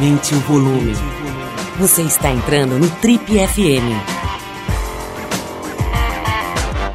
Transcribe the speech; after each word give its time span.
Aumente 0.00 0.34
o 0.34 0.40
volume. 0.40 0.94
Você 1.78 2.00
está 2.00 2.30
entrando 2.30 2.78
no 2.78 2.88
Trip 3.02 3.22
FM. 3.22 3.84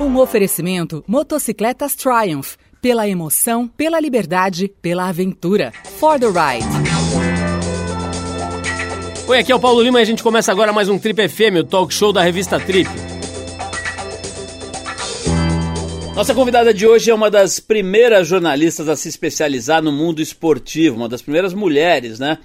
Um 0.02 0.18
oferecimento 0.18 1.04
Motocicletas 1.07 1.95
Triumph. 1.95 2.55
Pela 2.81 3.07
emoção, 3.07 3.68
pela 3.68 3.99
liberdade, 3.99 4.73
pela 4.81 5.07
aventura. 5.07 5.71
For 5.99 6.20
the 6.20 6.26
ride. 6.26 6.66
Oi, 9.27 9.38
aqui 9.38 9.52
é 9.52 9.55
o 9.55 9.59
Paulo 9.59 9.84
Lima 9.84 9.99
e 9.99 10.02
a 10.02 10.05
gente 10.05 10.23
começa 10.23 10.52
agora 10.52 10.73
mais 10.73 10.90
um 10.90 10.98
Trip 10.98 11.30
FM, 11.30 11.59
o 11.59 11.63
talk 11.63 11.94
show 11.94 12.12
da 12.12 12.23
revista 12.23 12.59
Trip. 12.59 12.90
Nossa 16.16 16.34
convidada 16.34 16.73
de 16.73 16.88
hoje 16.88 17.12
é 17.12 17.13
uma 17.13 17.30
das 17.30 17.59
primeiras 17.59 18.27
jornalistas 18.27 18.90
a 18.90 18.95
se 18.95 19.09
especializar 19.09 19.84
no 19.84 19.91
mundo 19.91 20.23
esportivo, 20.23 20.95
uma 20.95 21.08
das 21.08 21.22
primeiras 21.22 21.53
mulheres, 21.53 22.17
né? 22.17 22.40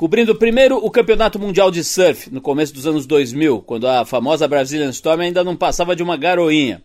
Cobrindo 0.00 0.34
primeiro 0.34 0.78
o 0.78 0.90
Campeonato 0.90 1.38
Mundial 1.38 1.70
de 1.70 1.84
Surf, 1.84 2.32
no 2.32 2.40
começo 2.40 2.72
dos 2.72 2.86
anos 2.86 3.04
2000, 3.04 3.60
quando 3.60 3.86
a 3.86 4.02
famosa 4.06 4.48
Brazilian 4.48 4.88
Storm 4.88 5.20
ainda 5.20 5.44
não 5.44 5.54
passava 5.54 5.94
de 5.94 6.02
uma 6.02 6.16
garoinha. 6.16 6.82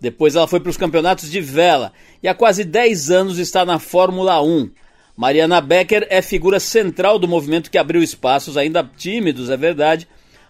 Depois 0.00 0.34
ela 0.34 0.48
foi 0.48 0.58
para 0.58 0.70
os 0.70 0.76
campeonatos 0.76 1.30
de 1.30 1.40
vela 1.40 1.92
e 2.20 2.26
há 2.26 2.34
quase 2.34 2.64
10 2.64 3.12
anos 3.12 3.38
está 3.38 3.64
na 3.64 3.78
Fórmula 3.78 4.42
1. 4.42 4.68
Mariana 5.16 5.60
Becker 5.60 6.08
é 6.10 6.20
figura 6.20 6.58
central 6.58 7.20
do 7.20 7.28
movimento 7.28 7.70
que 7.70 7.78
abriu 7.78 8.02
espaços, 8.02 8.56
ainda 8.56 8.82
tímidos, 8.96 9.48
é 9.48 9.56
verdade, 9.56 10.08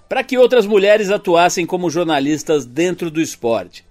para 0.09 0.25
que 0.25 0.39
outras 0.39 0.65
mulheres 0.65 1.11
atuassem 1.11 1.67
como 1.67 1.91
jornalistas 1.91 2.65
dentro 2.65 3.11
do 3.11 3.21
esporte. 3.21 3.85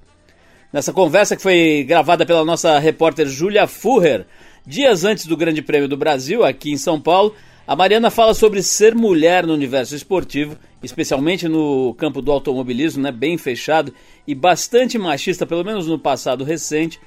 Nessa 0.73 0.91
conversa 0.91 1.35
que 1.35 1.43
foi 1.43 1.85
gravada 1.87 2.25
pela 2.25 2.43
nossa 2.43 2.79
repórter 2.79 3.27
Júlia 3.27 3.67
Furrer, 3.67 4.25
dias 4.65 5.05
antes 5.05 5.27
do 5.27 5.37
Grande 5.37 5.61
Prêmio 5.61 5.87
do 5.87 5.95
Brasil, 5.95 6.43
aqui 6.43 6.71
em 6.71 6.77
São 6.77 6.99
Paulo, 6.99 7.35
a 7.67 7.75
Mariana 7.75 8.11
fala 8.11 8.33
sobre 8.33 8.61
ser 8.61 8.93
mulher 8.93 9.45
no 9.45 9.53
universo 9.53 9.95
esportivo, 9.95 10.57
especialmente 10.83 11.47
no 11.47 11.95
campo 11.95 12.21
do 12.21 12.31
automobilismo, 12.31 13.01
né, 13.01 13.11
bem 13.11 13.37
fechado 13.37 13.93
e 14.27 14.35
bastante 14.35 14.97
machista, 14.97 15.45
pelo 15.45 15.63
menos 15.63 15.87
no 15.87 15.97
passado 15.97 16.43
recente, 16.43 16.99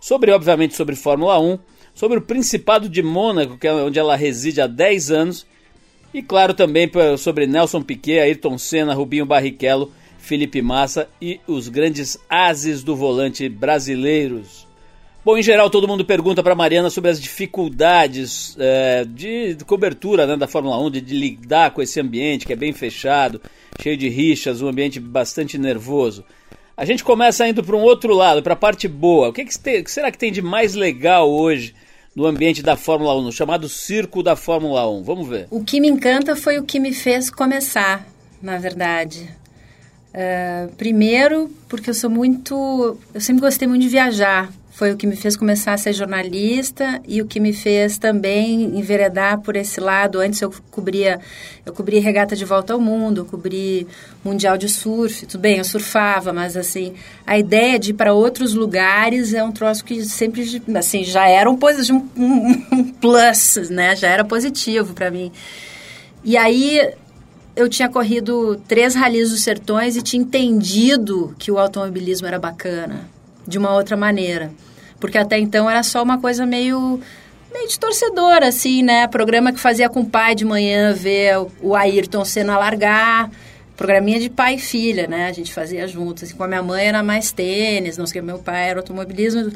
sobre, 0.00 0.30
obviamente, 0.30 0.74
sobre 0.74 0.96
Fórmula 0.96 1.38
1, 1.38 1.58
sobre 1.94 2.18
o 2.18 2.22
Principado 2.22 2.88
de 2.88 3.02
Mônaco, 3.02 3.58
que 3.58 3.66
é 3.66 3.72
onde 3.72 3.98
ela 3.98 4.16
reside 4.16 4.60
há 4.60 4.66
10 4.66 5.10
anos, 5.10 5.46
e 6.14 6.22
claro 6.22 6.54
também 6.54 6.90
sobre 7.18 7.46
Nelson 7.46 7.82
Piquet, 7.82 8.20
Ayrton 8.20 8.56
Senna, 8.56 8.94
Rubinho 8.94 9.26
Barrichello 9.26 9.92
Felipe 10.26 10.60
Massa 10.60 11.08
e 11.22 11.40
os 11.46 11.68
grandes 11.68 12.18
ases 12.28 12.82
do 12.82 12.96
volante 12.96 13.48
brasileiros. 13.48 14.65
Bom, 15.26 15.36
em 15.36 15.42
geral, 15.42 15.68
todo 15.68 15.88
mundo 15.88 16.04
pergunta 16.04 16.40
para 16.40 16.54
Mariana 16.54 16.88
sobre 16.88 17.10
as 17.10 17.20
dificuldades 17.20 18.56
é, 18.60 19.04
de, 19.04 19.54
de, 19.54 19.64
cobertura 19.64 20.24
né, 20.24 20.36
da 20.36 20.46
Fórmula 20.46 20.80
1, 20.80 20.88
de, 20.92 21.00
de, 21.00 21.18
lidar 21.18 21.72
com 21.72 21.82
esse 21.82 21.98
ambiente 21.98 22.46
que 22.46 22.52
é 22.52 22.56
bem 22.56 22.72
fechado, 22.72 23.42
cheio 23.82 23.96
de 23.96 24.08
rixas, 24.08 24.62
um 24.62 24.68
ambiente 24.68 25.00
bastante 25.00 25.58
nervoso. 25.58 26.24
A 26.76 26.84
gente 26.84 27.02
começa 27.02 27.44
indo 27.48 27.64
para 27.64 27.74
um 27.74 27.80
outro 27.80 28.14
lado, 28.14 28.40
para 28.40 28.52
a 28.52 28.56
parte 28.56 28.86
boa. 28.86 29.30
O 29.30 29.32
que, 29.32 29.44
que, 29.44 29.58
tem, 29.58 29.82
que, 29.82 29.90
será 29.90 30.12
que 30.12 30.18
tem 30.18 30.30
de 30.30 30.40
mais 30.40 30.76
legal 30.76 31.28
hoje 31.28 31.74
no 32.14 32.24
ambiente 32.24 32.62
da 32.62 32.76
Fórmula 32.76 33.12
1, 33.16 33.22
no 33.22 33.32
chamado 33.32 33.68
circo 33.68 34.22
da 34.22 34.36
Fórmula 34.36 34.88
1? 34.88 35.02
Vamos 35.02 35.28
ver. 35.28 35.48
O 35.50 35.64
que 35.64 35.80
me 35.80 35.88
encanta 35.88 36.36
foi 36.36 36.56
o 36.56 36.62
que 36.62 36.78
me 36.78 36.94
fez 36.94 37.30
começar, 37.30 38.06
na 38.40 38.58
verdade. 38.58 39.28
Uh, 40.14 40.72
primeiro, 40.76 41.50
porque 41.68 41.90
eu 41.90 41.94
sou 41.94 42.08
muito. 42.08 42.96
Eu 43.12 43.20
sempre 43.20 43.40
gostei 43.40 43.66
muito 43.66 43.82
de 43.82 43.88
viajar. 43.88 44.52
Foi 44.76 44.92
o 44.92 44.96
que 44.98 45.06
me 45.06 45.16
fez 45.16 45.38
começar 45.38 45.72
a 45.72 45.78
ser 45.78 45.94
jornalista 45.94 47.00
e 47.08 47.22
o 47.22 47.26
que 47.26 47.40
me 47.40 47.54
fez 47.54 47.96
também 47.96 48.78
enveredar 48.78 49.40
por 49.40 49.56
esse 49.56 49.80
lado. 49.80 50.20
Antes 50.20 50.42
eu 50.42 50.52
cobria, 50.70 51.18
eu 51.64 51.72
cobri 51.72 51.98
regata 51.98 52.36
de 52.36 52.44
volta 52.44 52.74
ao 52.74 52.78
mundo, 52.78 53.22
eu 53.22 53.24
cobri 53.24 53.86
mundial 54.22 54.58
de 54.58 54.68
surf. 54.68 55.24
Tudo 55.24 55.40
bem, 55.40 55.56
eu 55.56 55.64
surfava, 55.64 56.30
mas 56.30 56.58
assim, 56.58 56.92
a 57.26 57.38
ideia 57.38 57.78
de 57.78 57.92
ir 57.92 57.94
para 57.94 58.12
outros 58.12 58.52
lugares 58.52 59.32
é 59.32 59.42
um 59.42 59.50
troço 59.50 59.82
que 59.82 60.04
sempre, 60.04 60.62
assim, 60.76 61.04
já 61.04 61.26
era 61.26 61.50
um, 61.50 61.58
um, 62.14 62.66
um 62.70 62.84
plus, 62.84 63.70
né? 63.70 63.96
Já 63.96 64.08
era 64.08 64.26
positivo 64.26 64.92
para 64.92 65.10
mim. 65.10 65.32
E 66.22 66.36
aí 66.36 66.86
eu 67.56 67.66
tinha 67.66 67.88
corrido 67.88 68.60
três 68.68 68.94
ralis 68.94 69.30
dos 69.30 69.40
sertões 69.40 69.96
e 69.96 70.02
tinha 70.02 70.22
entendido 70.22 71.34
que 71.38 71.50
o 71.50 71.58
automobilismo 71.58 72.26
era 72.26 72.38
bacana, 72.38 73.15
de 73.46 73.58
uma 73.58 73.72
outra 73.74 73.96
maneira. 73.96 74.50
Porque 74.98 75.18
até 75.18 75.38
então 75.38 75.68
era 75.68 75.82
só 75.82 76.02
uma 76.02 76.18
coisa 76.18 76.46
meio, 76.46 77.00
meio 77.52 77.68
de 77.68 77.78
torcedor, 77.78 78.42
assim, 78.42 78.82
né? 78.82 79.06
Programa 79.06 79.52
que 79.52 79.60
fazia 79.60 79.88
com 79.88 80.00
o 80.00 80.06
pai 80.06 80.34
de 80.34 80.44
manhã 80.44 80.92
ver 80.92 81.36
o 81.60 81.74
Ayrton 81.74 82.24
Senna 82.24 82.58
largar. 82.58 83.30
Programinha 83.76 84.18
de 84.18 84.30
pai 84.30 84.54
e 84.54 84.58
filha, 84.58 85.06
né? 85.06 85.26
A 85.26 85.32
gente 85.32 85.52
fazia 85.52 85.86
juntos. 85.86 86.22
Assim, 86.22 86.34
com 86.34 86.44
a 86.44 86.48
minha 86.48 86.62
mãe 86.62 86.86
era 86.86 87.02
mais 87.02 87.30
tênis, 87.30 87.98
não 87.98 88.06
sei 88.06 88.20
o 88.20 88.22
que, 88.22 88.26
meu 88.26 88.38
pai 88.38 88.70
era 88.70 88.80
automobilismo. 88.80 89.52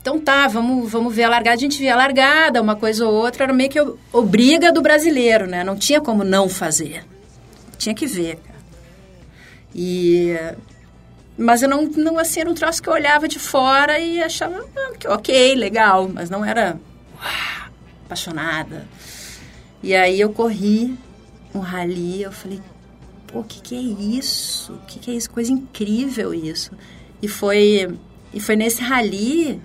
Então 0.00 0.18
tá, 0.18 0.48
vamos, 0.48 0.90
vamos 0.90 1.14
ver 1.14 1.24
a 1.24 1.28
largada. 1.28 1.56
A 1.56 1.60
gente 1.60 1.78
via 1.78 1.92
a 1.92 1.96
largada, 1.96 2.60
uma 2.60 2.74
coisa 2.74 3.06
ou 3.06 3.14
outra, 3.14 3.44
era 3.44 3.52
meio 3.52 3.70
que 3.70 3.80
obriga 4.12 4.72
do 4.72 4.82
brasileiro, 4.82 5.46
né? 5.46 5.62
Não 5.62 5.76
tinha 5.76 6.00
como 6.00 6.24
não 6.24 6.48
fazer. 6.48 7.04
Tinha 7.78 7.94
que 7.94 8.06
ver. 8.06 8.38
E... 9.74 10.36
Mas 11.40 11.62
eu 11.62 11.70
não, 11.70 11.86
não 11.86 12.18
assim, 12.18 12.40
era 12.40 12.50
um 12.50 12.54
troço 12.54 12.82
que 12.82 12.88
eu 12.88 12.92
olhava 12.92 13.26
de 13.26 13.38
fora 13.38 13.98
e 13.98 14.22
achava, 14.22 14.62
ah, 14.76 15.14
ok, 15.14 15.54
legal, 15.54 16.06
mas 16.06 16.28
não 16.28 16.44
era 16.44 16.78
uau, 17.14 17.70
apaixonada. 18.04 18.86
E 19.82 19.96
aí 19.96 20.20
eu 20.20 20.30
corri 20.34 20.94
um 21.54 21.60
rally, 21.60 22.22
eu 22.22 22.30
falei, 22.30 22.60
pô, 23.26 23.40
o 23.40 23.44
que, 23.44 23.58
que 23.62 23.74
é 23.74 23.80
isso? 23.80 24.74
O 24.74 24.86
que, 24.86 24.98
que 24.98 25.10
é 25.10 25.14
isso? 25.14 25.30
Coisa 25.30 25.50
incrível 25.50 26.34
isso. 26.34 26.72
E 27.22 27.26
foi, 27.26 27.98
e 28.34 28.38
foi 28.38 28.54
nesse 28.54 28.82
rally 28.82 29.62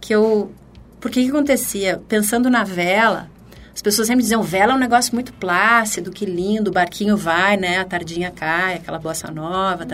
que 0.00 0.12
eu. 0.12 0.52
Porque 1.00 1.22
que 1.22 1.30
acontecia? 1.30 2.02
Pensando 2.08 2.50
na 2.50 2.64
vela, 2.64 3.30
as 3.74 3.80
pessoas 3.80 4.06
sempre 4.06 4.22
diziam, 4.22 4.42
vela 4.42 4.72
é 4.72 4.76
um 4.76 4.78
negócio 4.78 5.14
muito 5.14 5.32
plácido, 5.32 6.10
que 6.10 6.26
lindo, 6.26 6.70
o 6.70 6.72
barquinho 6.72 7.16
vai, 7.16 7.56
né? 7.56 7.78
A 7.78 7.84
tardinha 7.84 8.30
cai, 8.30 8.74
aquela 8.74 8.98
bossa 8.98 9.30
nova. 9.30 9.86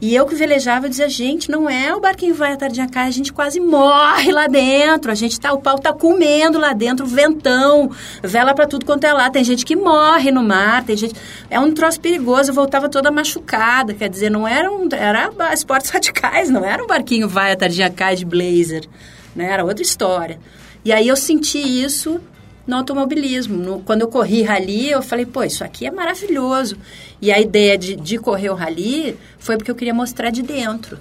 E 0.00 0.14
eu 0.14 0.26
que 0.26 0.34
velejava, 0.34 0.86
eu 0.86 0.90
dizia, 0.90 1.08
gente, 1.08 1.50
não 1.50 1.70
é 1.70 1.94
o 1.94 2.00
barquinho 2.00 2.34
vai, 2.34 2.52
a 2.52 2.56
tardinha 2.56 2.88
cai, 2.88 3.06
a 3.06 3.10
gente 3.10 3.32
quase 3.32 3.60
morre 3.60 4.32
lá 4.32 4.46
dentro. 4.46 5.10
A 5.10 5.14
gente 5.14 5.38
tá, 5.38 5.52
o 5.52 5.60
pau 5.60 5.78
tá 5.78 5.92
comendo 5.92 6.58
lá 6.58 6.72
dentro, 6.72 7.06
ventão, 7.06 7.90
vela 8.22 8.54
para 8.54 8.66
tudo 8.66 8.84
quanto 8.84 9.04
é 9.04 9.12
lá. 9.12 9.30
Tem 9.30 9.44
gente 9.44 9.64
que 9.64 9.76
morre 9.76 10.30
no 10.30 10.42
mar, 10.42 10.82
tem 10.84 10.96
gente... 10.96 11.14
É 11.48 11.60
um 11.60 11.72
troço 11.72 12.00
perigoso, 12.00 12.50
eu 12.50 12.54
voltava 12.54 12.88
toda 12.88 13.10
machucada, 13.10 13.94
quer 13.94 14.08
dizer, 14.08 14.30
não 14.30 14.46
era 14.46 14.70
um... 14.70 14.88
Era 14.92 15.30
esportes 15.52 15.90
radicais, 15.94 16.50
não 16.50 16.64
era 16.64 16.82
um 16.82 16.86
barquinho 16.86 17.28
vai, 17.28 17.52
a 17.52 17.56
tardinha 17.56 17.90
cai 17.90 18.16
de 18.16 18.24
blazer 18.24 18.88
né? 19.34 19.50
Era 19.50 19.64
outra 19.64 19.82
história. 19.82 20.38
E 20.84 20.92
aí 20.92 21.08
eu 21.08 21.16
senti 21.16 21.58
isso 21.58 22.20
no 22.66 22.76
automobilismo. 22.76 23.56
No, 23.56 23.80
quando 23.80 24.02
eu 24.02 24.08
corri 24.08 24.42
rally, 24.42 24.90
eu 24.90 25.02
falei, 25.02 25.26
pô, 25.26 25.42
isso 25.42 25.64
aqui 25.64 25.86
é 25.86 25.90
maravilhoso. 25.90 26.76
E 27.20 27.32
a 27.32 27.40
ideia 27.40 27.76
de, 27.76 27.96
de 27.96 28.18
correr 28.18 28.50
o 28.50 28.54
rally 28.54 29.16
foi 29.38 29.56
porque 29.56 29.70
eu 29.70 29.74
queria 29.74 29.94
mostrar 29.94 30.30
de 30.30 30.42
dentro. 30.42 30.98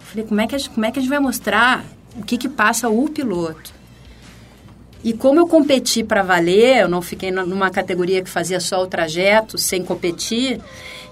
Falei, 0.00 0.26
como 0.26 0.40
é 0.40 0.46
que 0.46 0.56
a, 0.56 0.58
como 0.74 0.86
é 0.86 0.90
que 0.90 0.98
a 0.98 1.02
gente 1.02 1.10
vai 1.10 1.20
mostrar 1.20 1.84
o 2.16 2.24
que, 2.24 2.36
que 2.36 2.48
passa 2.48 2.88
o 2.88 3.08
piloto? 3.08 3.72
E 5.02 5.14
como 5.14 5.40
eu 5.40 5.46
competi 5.46 6.04
para 6.04 6.22
valer, 6.22 6.82
eu 6.82 6.88
não 6.88 7.00
fiquei 7.00 7.30
numa 7.30 7.70
categoria 7.70 8.22
que 8.22 8.28
fazia 8.28 8.60
só 8.60 8.82
o 8.82 8.86
trajeto, 8.86 9.56
sem 9.56 9.82
competir, 9.82 10.60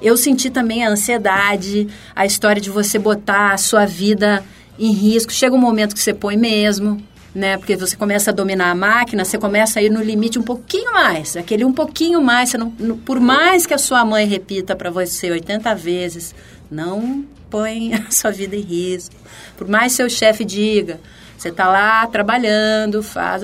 eu 0.02 0.16
senti 0.16 0.50
também 0.50 0.84
a 0.84 0.90
ansiedade, 0.90 1.88
a 2.14 2.26
história 2.26 2.60
de 2.60 2.70
você 2.70 2.98
botar 2.98 3.52
a 3.52 3.56
sua 3.56 3.86
vida 3.86 4.44
em 4.78 4.92
risco. 4.92 5.32
Chega 5.32 5.54
um 5.54 5.60
momento 5.60 5.94
que 5.94 6.00
você 6.00 6.12
põe 6.12 6.36
mesmo, 6.36 7.02
né? 7.38 7.56
Porque 7.56 7.76
você 7.76 7.96
começa 7.96 8.30
a 8.30 8.34
dominar 8.34 8.70
a 8.70 8.74
máquina, 8.74 9.24
você 9.24 9.38
começa 9.38 9.78
a 9.78 9.82
ir 9.82 9.90
no 9.90 10.02
limite 10.02 10.38
um 10.38 10.42
pouquinho 10.42 10.92
mais. 10.92 11.36
Aquele 11.36 11.64
um 11.64 11.72
pouquinho 11.72 12.20
mais, 12.20 12.52
não, 12.54 12.70
por 12.70 13.20
mais 13.20 13.64
que 13.64 13.72
a 13.72 13.78
sua 13.78 14.04
mãe 14.04 14.26
repita 14.26 14.74
para 14.74 14.90
você 14.90 15.30
80 15.30 15.74
vezes, 15.74 16.34
não 16.70 17.24
põe 17.48 17.94
a 18.06 18.10
sua 18.10 18.30
vida 18.30 18.56
em 18.56 18.60
risco. 18.60 19.14
Por 19.56 19.68
mais 19.68 19.92
seu 19.92 20.10
chefe 20.10 20.44
diga, 20.44 21.00
você 21.36 21.48
está 21.48 21.68
lá 21.68 22.06
trabalhando, 22.06 23.02
faz... 23.02 23.42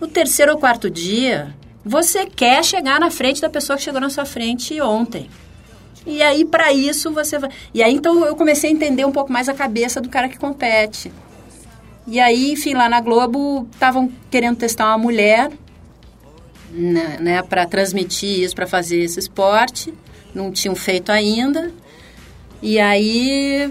No 0.00 0.08
terceiro 0.08 0.52
ou 0.52 0.58
quarto 0.58 0.90
dia, 0.90 1.54
você 1.84 2.26
quer 2.26 2.64
chegar 2.64 2.98
na 2.98 3.10
frente 3.10 3.40
da 3.40 3.48
pessoa 3.48 3.76
que 3.76 3.82
chegou 3.84 4.00
na 4.00 4.10
sua 4.10 4.24
frente 4.24 4.80
ontem. 4.80 5.28
E 6.06 6.22
aí, 6.22 6.44
para 6.44 6.72
isso, 6.72 7.10
você 7.10 7.38
vai. 7.38 7.50
E 7.72 7.82
aí, 7.82 7.94
então, 7.94 8.26
eu 8.26 8.36
comecei 8.36 8.68
a 8.68 8.72
entender 8.72 9.04
um 9.04 9.12
pouco 9.12 9.32
mais 9.32 9.48
a 9.48 9.54
cabeça 9.54 10.00
do 10.00 10.08
cara 10.08 10.28
que 10.28 10.36
compete. 10.36 11.10
E 12.06 12.20
aí, 12.20 12.52
enfim, 12.52 12.74
lá 12.74 12.88
na 12.88 13.00
Globo, 13.00 13.66
estavam 13.72 14.12
querendo 14.30 14.56
testar 14.56 14.86
uma 14.88 14.98
mulher, 14.98 15.50
né, 16.70 17.18
né 17.20 17.42
para 17.42 17.66
transmitir 17.66 18.40
isso, 18.40 18.54
para 18.54 18.66
fazer 18.66 18.98
esse 18.98 19.18
esporte. 19.18 19.92
Não 20.34 20.50
tinham 20.52 20.74
feito 20.74 21.10
ainda. 21.10 21.72
E 22.60 22.78
aí, 22.78 23.70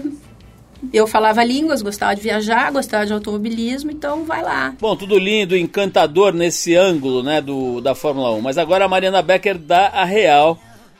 Eu 0.92 1.06
falava 1.06 1.42
línguas, 1.42 1.82
gostava 1.82 2.14
de 2.14 2.20
viajar, 2.22 2.70
gostava 2.70 3.06
de 3.06 3.12
automobilismo, 3.12 3.90
então 3.90 4.24
vai 4.24 4.42
lá. 4.42 4.74
Bom, 4.80 4.96
tudo 4.96 5.18
lindo, 5.18 5.56
encantador 5.56 6.32
nesse 6.32 6.74
ângulo, 6.74 7.22
né, 7.22 7.40
do, 7.40 7.80
da 7.80 7.94
Fórmula 7.94 8.32
1. 8.32 8.40
Mas 8.40 8.58
agora 8.58 8.84
a 8.84 8.88
Mariana 8.88 9.22
Becker 9.22 9.56
dá 9.58 9.88
a 9.88 10.04
real 10.04 10.58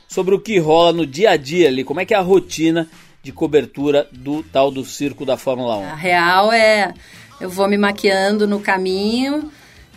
sobre 0.09 0.35
o 0.35 0.41
que 0.41 0.59
rola 0.59 0.93
no 0.93 1.07
dia 1.07 1.31
a 1.31 1.37
dia 1.37 1.69
ali, 1.69 1.85
como 1.85 2.01
é 2.01 2.05
que 2.05 2.15
é 2.15 2.17
a 2.17 2.23
rotina 2.23 2.89
de 3.23 3.33
cobertura 3.33 4.07
do 4.13 4.43
tal 4.43 4.71
do 4.71 4.85
circo 4.85 5.25
da 5.25 5.37
Fórmula 5.37 5.77
1. 5.77 5.85
A 5.85 5.95
real 5.95 6.53
é, 6.53 6.95
eu 7.41 7.51
vou 7.51 7.69
me 7.69 7.77
maquiando 7.77 8.47
no 8.47 8.61
caminho, 8.61 9.51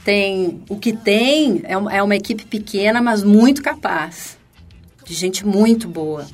tem 0.04 0.62
o 0.70 0.78
que 0.78 0.94
tem 0.94 1.62
é 1.64 1.78
uma, 1.78 1.94
é 1.94 2.04
uma 2.04 2.16
equipe 2.16 2.46
pequena, 2.46 3.02
mas 3.02 3.24
muito 3.24 3.62
capaz, 3.62 4.38
de 5.06 5.14
gente 5.14 5.46
muito 5.46 5.88
boa 5.88 6.28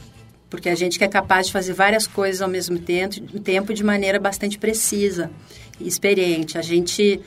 porque 0.53 0.69
a 0.69 0.75
gente 0.75 0.99
que 0.99 1.03
é 1.03 1.07
capaz 1.07 1.47
de 1.47 1.51
fazer 1.51 1.73
várias 1.73 2.05
coisas 2.05 2.39
ao 2.39 2.47
mesmo 2.47 2.77
tempo, 2.77 3.39
tempo 3.39 3.73
de 3.73 3.83
maneira 3.83 4.19
bastante 4.19 4.59
precisa 4.59 5.31
e 5.79 5.87
experiente. 5.87 6.59
A 6.59 6.61
gente 6.61 7.19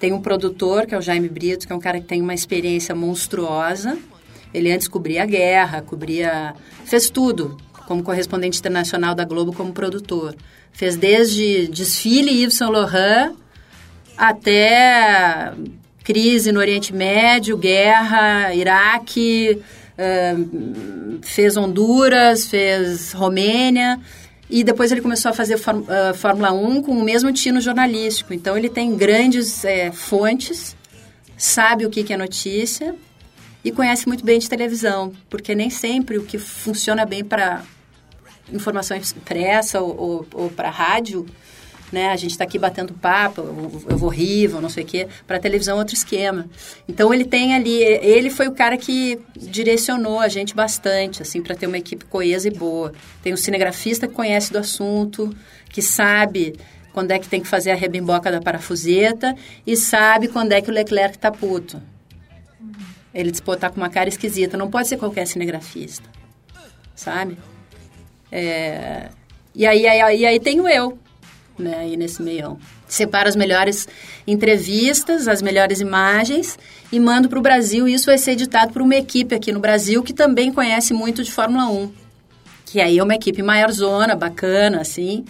tem 0.00 0.14
um 0.14 0.22
produtor, 0.22 0.86
que 0.86 0.94
é 0.94 0.98
o 0.98 1.02
Jaime 1.02 1.28
Brito, 1.28 1.66
que 1.66 1.72
é 1.74 1.76
um 1.76 1.78
cara 1.78 2.00
que 2.00 2.06
tem 2.06 2.22
uma 2.22 2.32
experiência 2.32 2.94
monstruosa. 2.94 3.98
Ele 4.54 4.72
antes 4.72 4.88
cobria 4.88 5.24
a 5.24 5.26
guerra, 5.26 5.82
cobria... 5.82 6.54
fez 6.86 7.10
tudo, 7.10 7.58
como 7.86 8.02
correspondente 8.02 8.58
internacional 8.58 9.14
da 9.14 9.24
Globo, 9.24 9.52
como 9.52 9.72
produtor. 9.72 10.34
Fez 10.72 10.96
desde 10.96 11.68
desfile 11.68 12.42
Yves 12.42 12.56
Saint 12.56 12.70
Laurent 12.70 13.34
até 14.16 15.52
crise 16.04 16.52
no 16.52 16.60
Oriente 16.60 16.94
Médio, 16.94 17.56
guerra, 17.56 18.54
Iraque, 18.54 19.60
fez 21.22 21.56
Honduras, 21.56 22.46
fez 22.46 23.12
Romênia. 23.12 23.98
E 24.48 24.62
depois 24.62 24.92
ele 24.92 25.00
começou 25.00 25.30
a 25.30 25.34
fazer 25.34 25.56
uh, 25.56 26.14
Fórmula 26.14 26.52
1 26.52 26.82
com 26.82 26.92
o 26.92 27.02
mesmo 27.02 27.32
tino 27.32 27.60
jornalístico. 27.60 28.32
Então 28.32 28.56
ele 28.56 28.68
tem 28.68 28.96
grandes 28.96 29.64
é, 29.64 29.90
fontes, 29.90 30.76
sabe 31.36 31.84
o 31.84 31.90
que, 31.90 32.04
que 32.04 32.12
é 32.12 32.16
notícia 32.16 32.94
e 33.64 33.72
conhece 33.72 34.06
muito 34.06 34.24
bem 34.24 34.38
de 34.38 34.48
televisão, 34.48 35.12
porque 35.28 35.52
nem 35.52 35.68
sempre 35.68 36.16
o 36.16 36.22
que 36.22 36.38
funciona 36.38 37.04
bem 37.04 37.24
para 37.24 37.64
informação 38.52 38.96
impressa 38.96 39.80
ou, 39.80 39.96
ou, 39.96 40.26
ou 40.34 40.50
para 40.50 40.70
rádio 40.70 41.26
né? 41.92 42.08
A 42.10 42.16
gente 42.16 42.32
está 42.32 42.44
aqui 42.44 42.58
batendo 42.58 42.92
papo, 42.94 43.40
eu, 43.40 43.84
eu 43.90 43.96
vou 43.96 44.08
rir, 44.08 44.48
vou 44.48 44.60
não 44.60 44.68
sei 44.68 44.84
o 44.84 44.86
quê. 44.86 45.08
Para 45.26 45.38
televisão, 45.38 45.78
outro 45.78 45.94
esquema. 45.94 46.46
Então, 46.88 47.12
ele 47.12 47.24
tem 47.24 47.54
ali... 47.54 47.82
Ele 47.82 48.30
foi 48.30 48.48
o 48.48 48.52
cara 48.52 48.76
que 48.76 49.18
direcionou 49.36 50.20
a 50.20 50.28
gente 50.28 50.54
bastante, 50.54 51.22
assim, 51.22 51.42
para 51.42 51.54
ter 51.54 51.66
uma 51.66 51.78
equipe 51.78 52.04
coesa 52.04 52.48
e 52.48 52.50
boa. 52.50 52.92
Tem 53.22 53.32
um 53.32 53.36
cinegrafista 53.36 54.06
que 54.06 54.14
conhece 54.14 54.52
do 54.52 54.58
assunto, 54.58 55.34
que 55.70 55.80
sabe 55.80 56.54
quando 56.92 57.10
é 57.10 57.18
que 57.18 57.28
tem 57.28 57.40
que 57.40 57.48
fazer 57.48 57.70
a 57.72 57.74
rebimboca 57.74 58.32
da 58.32 58.40
parafuseta 58.40 59.34
e 59.66 59.76
sabe 59.76 60.28
quando 60.28 60.52
é 60.52 60.62
que 60.62 60.70
o 60.70 60.72
Leclerc 60.74 61.16
está 61.16 61.30
puto. 61.30 61.80
Ele 63.12 63.30
diz, 63.30 63.40
pô, 63.40 63.56
tá 63.56 63.70
com 63.70 63.76
uma 63.76 63.90
cara 63.90 64.08
esquisita. 64.08 64.56
Não 64.56 64.70
pode 64.70 64.88
ser 64.88 64.96
qualquer 64.96 65.26
cinegrafista, 65.26 66.08
sabe? 66.94 67.38
É... 68.38 69.08
E 69.54 69.66
aí, 69.66 69.86
aí, 69.86 70.26
aí 70.26 70.38
tenho 70.38 70.68
eu, 70.68 70.98
né, 71.58 71.78
aí 71.78 71.96
nesse 71.96 72.22
meião. 72.22 72.58
Separo 72.86 73.26
as 73.26 73.34
melhores 73.34 73.88
entrevistas, 74.26 75.26
as 75.26 75.40
melhores 75.40 75.80
imagens 75.80 76.58
e 76.92 77.00
mando 77.00 77.30
para 77.30 77.38
o 77.38 77.42
Brasil. 77.42 77.88
Isso 77.88 78.06
vai 78.06 78.18
ser 78.18 78.32
editado 78.32 78.74
por 78.74 78.82
uma 78.82 78.94
equipe 78.94 79.34
aqui 79.34 79.50
no 79.50 79.58
Brasil 79.58 80.02
que 80.02 80.12
também 80.12 80.52
conhece 80.52 80.92
muito 80.92 81.24
de 81.24 81.32
Fórmula 81.32 81.66
1. 81.70 81.90
Que 82.66 82.80
aí 82.80 82.98
é 82.98 83.02
uma 83.02 83.14
equipe 83.14 83.42
maior 83.42 83.72
zona, 83.72 84.14
bacana, 84.14 84.82
assim, 84.82 85.24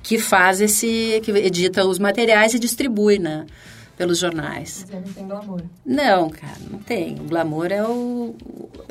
que 0.00 0.16
faz 0.16 0.60
esse, 0.60 1.20
que 1.24 1.32
edita 1.32 1.84
os 1.84 1.98
materiais 1.98 2.54
e 2.54 2.58
distribui, 2.60 3.18
né? 3.18 3.46
Pelos 3.96 4.18
jornais. 4.18 4.86
Mas 4.90 5.04
não 5.04 5.12
tem 5.12 5.26
glamour. 5.26 5.62
Não, 5.84 6.30
cara, 6.30 6.56
não 6.70 6.78
tem. 6.78 7.20
O 7.20 7.24
glamour 7.24 7.66
é 7.70 7.82
o. 7.82 8.34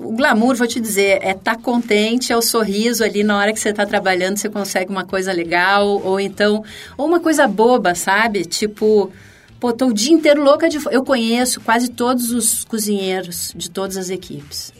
O 0.01 0.15
glamour, 0.15 0.55
vou 0.55 0.67
te 0.67 0.79
dizer, 0.79 1.19
é 1.21 1.31
estar 1.31 1.55
tá 1.55 1.61
contente, 1.61 2.31
é 2.31 2.38
o 2.38 2.41
sorriso 2.41 3.03
ali 3.03 3.23
na 3.23 3.38
hora 3.38 3.53
que 3.53 3.59
você 3.59 3.69
está 3.69 3.85
trabalhando, 3.85 4.38
você 4.38 4.50
consegue 4.50 4.91
uma 4.91 5.05
coisa 5.05 5.31
legal, 5.31 5.88
ou 5.88 6.19
então. 6.19 6.63
Ou 6.97 7.07
uma 7.07 7.19
coisa 7.19 7.47
boba, 7.47 7.95
sabe? 7.95 8.45
Tipo. 8.45 9.11
Pô, 9.59 9.71
tô 9.71 9.88
o 9.88 9.94
dia 9.94 10.13
inteiro 10.13 10.44
louca 10.44 10.67
de. 10.67 10.77
Eu 10.91 11.03
conheço 11.03 11.61
quase 11.61 11.89
todos 11.89 12.31
os 12.31 12.65
cozinheiros 12.65 13.53
de 13.55 13.69
todas 13.69 13.95
as 13.95 14.09
equipes. 14.09 14.73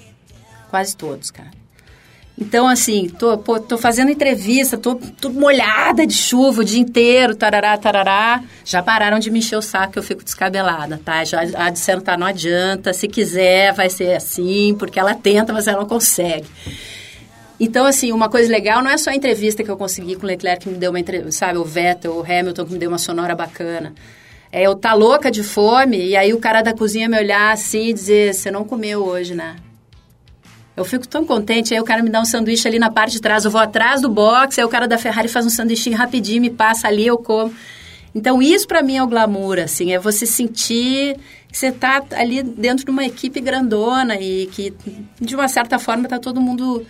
Quase 0.70 0.98
todos, 0.98 1.32
cara. 1.32 1.63
Então, 2.36 2.68
assim, 2.68 3.08
tô, 3.10 3.38
pô, 3.38 3.60
tô 3.60 3.78
fazendo 3.78 4.10
entrevista, 4.10 4.76
tô, 4.76 4.96
tô 4.96 5.30
molhada 5.30 6.06
de 6.06 6.16
chuva 6.16 6.62
o 6.62 6.64
dia 6.64 6.80
inteiro, 6.80 7.36
tarará, 7.36 7.78
tarará. 7.78 8.44
Já 8.66 8.82
pararam 8.82 9.20
de 9.20 9.30
me 9.30 9.40
encher 9.40 9.56
o 9.56 9.62
saco, 9.62 10.00
eu 10.00 10.04
fico 10.04 10.24
descabelada, 10.24 11.00
tá? 11.04 11.24
Já, 11.24 11.44
disseram, 11.70 12.02
tá, 12.02 12.18
não 12.18 12.26
adianta, 12.26 12.92
se 12.92 13.08
quiser 13.08 13.74
vai 13.74 13.90
ser 13.90 14.16
assim, 14.16 14.76
porque 14.80 15.00
ela 15.00 15.14
tenta, 15.14 15.54
mas 15.54 15.68
ela 15.68 15.82
não 15.82 15.88
consegue. 15.88 16.48
Então, 17.60 17.86
assim, 17.86 18.12
uma 18.12 18.28
coisa 18.28 18.52
legal 18.52 18.82
não 18.82 18.90
é 18.90 18.98
só 18.98 19.12
a 19.12 19.16
entrevista 19.16 19.64
que 19.64 19.70
eu 19.70 19.78
consegui 19.78 20.16
com 20.16 20.24
o 20.24 20.28
Leclerc, 20.28 20.64
que 20.64 20.70
me 20.70 20.78
deu 20.78 20.90
uma 20.90 21.00
entrevista, 21.00 21.32
sabe, 21.32 21.60
o 21.60 21.64
Vettel, 21.64 22.14
o 22.14 22.22
Hamilton, 22.22 22.66
que 22.66 22.74
me 22.74 22.80
deu 22.80 22.90
uma 22.90 22.98
sonora 22.98 23.36
bacana. 23.36 23.94
É 24.52 24.64
eu 24.64 24.76
tá 24.76 24.94
louca 24.94 25.30
de 25.30 25.44
fome, 25.44 26.04
e 26.10 26.16
aí 26.16 26.34
o 26.34 26.40
cara 26.40 26.64
da 26.64 26.74
cozinha 26.74 27.08
me 27.08 27.18
olhar 27.18 27.54
assim 27.54 27.90
e 27.90 27.94
dizer, 27.94 28.34
você 28.34 28.50
não 28.50 28.66
comeu 28.66 29.06
hoje, 29.06 29.36
né? 29.36 29.56
Eu 30.76 30.84
fico 30.84 31.08
tão 31.08 31.24
contente, 31.24 31.74
aí 31.74 31.80
o 31.80 31.84
cara 31.84 32.02
me 32.02 32.10
dá 32.10 32.20
um 32.20 32.26
sanduíche 32.26 32.68
ali 32.68 32.80
na 32.80 32.90
parte 32.90 33.14
de 33.14 33.22
trás, 33.22 33.46
eu 33.46 33.52
vou 33.52 33.62
atrás 33.62 34.02
do 34.02 34.10
box, 34.10 34.60
aí 34.60 34.66
o 34.66 34.70
cara 34.70 34.88
da 34.88 34.98
Ferrari 34.98 35.28
faz 35.28 35.46
um 35.46 35.50
sanduíche 35.50 35.92
rapidinho, 35.92 36.42
me 36.42 36.50
passa 36.50 36.88
ali, 36.88 37.06
eu 37.06 37.18
como. 37.18 37.54
Então, 38.16 38.42
isso 38.42 38.68
para 38.68 38.82
mim 38.82 38.98
é 38.98 39.04
o 39.04 39.08
glamour, 39.08 39.60
assim, 39.60 39.94
é 39.94 40.00
você 40.00 40.26
sentir 40.26 41.16
que 41.52 41.58
você 41.58 41.72
tá 41.72 42.04
ali 42.12 42.42
dentro 42.42 42.86
de 42.86 42.92
uma 42.92 43.06
equipe 43.06 43.40
grandona 43.40 44.20
e 44.20 44.48
que, 44.48 44.74
de 45.22 45.36
uma 45.36 45.48
certa 45.48 45.78
forma, 45.78 46.08
tá 46.08 46.18
todo 46.18 46.42
mundo 46.42 46.86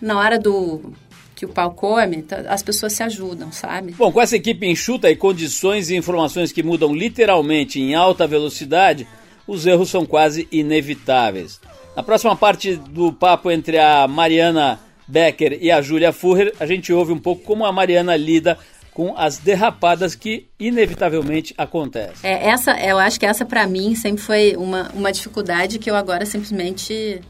na 0.00 0.18
hora 0.18 0.38
do 0.38 0.92
que 1.34 1.44
o 1.44 1.48
pau 1.48 1.70
come, 1.72 2.22
tá, 2.22 2.44
as 2.48 2.62
pessoas 2.62 2.94
se 2.94 3.02
ajudam, 3.02 3.52
sabe? 3.52 3.92
Bom, 3.92 4.10
com 4.10 4.20
essa 4.20 4.36
equipe 4.36 4.66
enxuta 4.66 5.10
e 5.10 5.16
condições 5.16 5.90
e 5.90 5.96
informações 5.96 6.52
que 6.52 6.62
mudam 6.62 6.94
literalmente 6.94 7.78
em 7.78 7.94
alta 7.94 8.26
velocidade, 8.26 9.06
os 9.46 9.66
erros 9.66 9.90
são 9.90 10.06
quase 10.06 10.48
inevitáveis. 10.50 11.60
Na 11.96 12.02
próxima 12.02 12.36
parte 12.36 12.76
do 12.76 13.10
papo 13.10 13.50
entre 13.50 13.78
a 13.78 14.06
Mariana 14.06 14.78
Becker 15.08 15.58
e 15.62 15.70
a 15.70 15.80
Júlia 15.80 16.12
Furrer, 16.12 16.52
a 16.60 16.66
gente 16.66 16.92
ouve 16.92 17.10
um 17.10 17.18
pouco 17.18 17.42
como 17.42 17.64
a 17.64 17.72
Mariana 17.72 18.14
lida 18.14 18.58
com 18.92 19.14
as 19.16 19.38
derrapadas 19.38 20.14
que 20.14 20.46
inevitavelmente 20.60 21.54
acontecem. 21.56 22.30
É, 22.30 22.48
essa, 22.48 22.78
eu 22.78 22.98
acho 22.98 23.18
que 23.18 23.24
essa 23.24 23.46
para 23.46 23.66
mim 23.66 23.94
sempre 23.94 24.22
foi 24.22 24.54
uma, 24.56 24.90
uma 24.92 25.10
dificuldade 25.10 25.78
que 25.78 25.90
eu 25.90 25.96
agora 25.96 26.26
simplesmente 26.26 27.22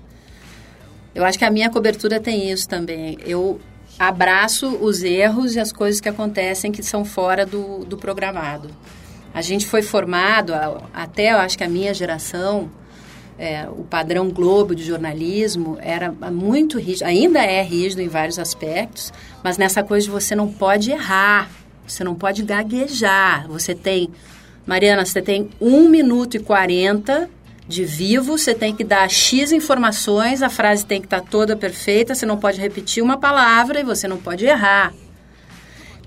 eu 1.14 1.25
acho 1.25 1.38
que 1.38 1.45
a 1.45 1.50
minha 1.50 1.71
cobertura 1.71 2.19
tem 2.19 2.50
isso 2.50 2.69
também. 2.69 3.19
Eu 3.25 3.61
abraço 3.97 4.69
os 4.81 5.05
erros 5.05 5.55
e 5.55 5.61
as 5.61 5.73
coisas 5.73 6.00
que 6.00 6.09
acontecem 6.09 6.73
que 6.73 6.83
são 6.83 7.05
fora 7.05 7.47
do, 7.47 7.85
do 7.85 7.97
programado. 7.97 8.69
A 9.33 9.40
gente 9.40 9.64
foi 9.64 9.81
formado, 9.81 10.52
até 10.93 11.33
eu 11.33 11.38
acho 11.38 11.57
que 11.57 11.62
a 11.62 11.69
minha 11.69 11.95
geração, 11.95 12.69
é, 13.38 13.69
o 13.69 13.85
padrão 13.85 14.31
Globo 14.31 14.75
de 14.75 14.83
jornalismo 14.83 15.76
era 15.81 16.11
muito 16.11 16.78
rígido, 16.78 17.07
ainda 17.07 17.40
é 17.40 17.62
rígido 17.62 18.00
em 18.00 18.09
vários 18.09 18.38
aspectos, 18.38 19.12
mas 19.43 19.59
nessa 19.59 19.83
coisa 19.83 20.07
de 20.07 20.11
você 20.11 20.35
não 20.35 20.49
pode 20.49 20.90
errar, 20.90 21.50
você 21.87 22.02
não 22.02 22.14
pode 22.14 22.43
gaguejar. 22.43 23.47
Você 23.49 23.75
tem, 23.75 24.11
Mariana, 24.66 25.05
você 25.05 25.21
tem 25.21 25.50
1 25.61 25.88
minuto 25.88 26.37
e 26.37 26.40
40 26.40 27.31
de 27.69 27.85
vivo, 27.85 28.38
você 28.38 28.55
tem 28.55 28.75
que 28.75 28.85
dar 28.85 29.09
X 29.11 29.52
informações, 29.52 30.43
a 30.43 30.49
frase 30.49 30.87
tem 30.87 31.00
que 31.00 31.07
estar 31.07 31.21
toda 31.21 31.57
perfeita, 31.57 32.14
você 32.14 32.25
não 32.25 32.38
pode 32.38 32.61
repetir 32.61 33.02
uma 33.02 33.19
palavra 33.19 33.81
e 33.81 33.85
você 33.85 34.09
não 34.09 34.19
pode 34.19 34.47
errar. 34.47 34.95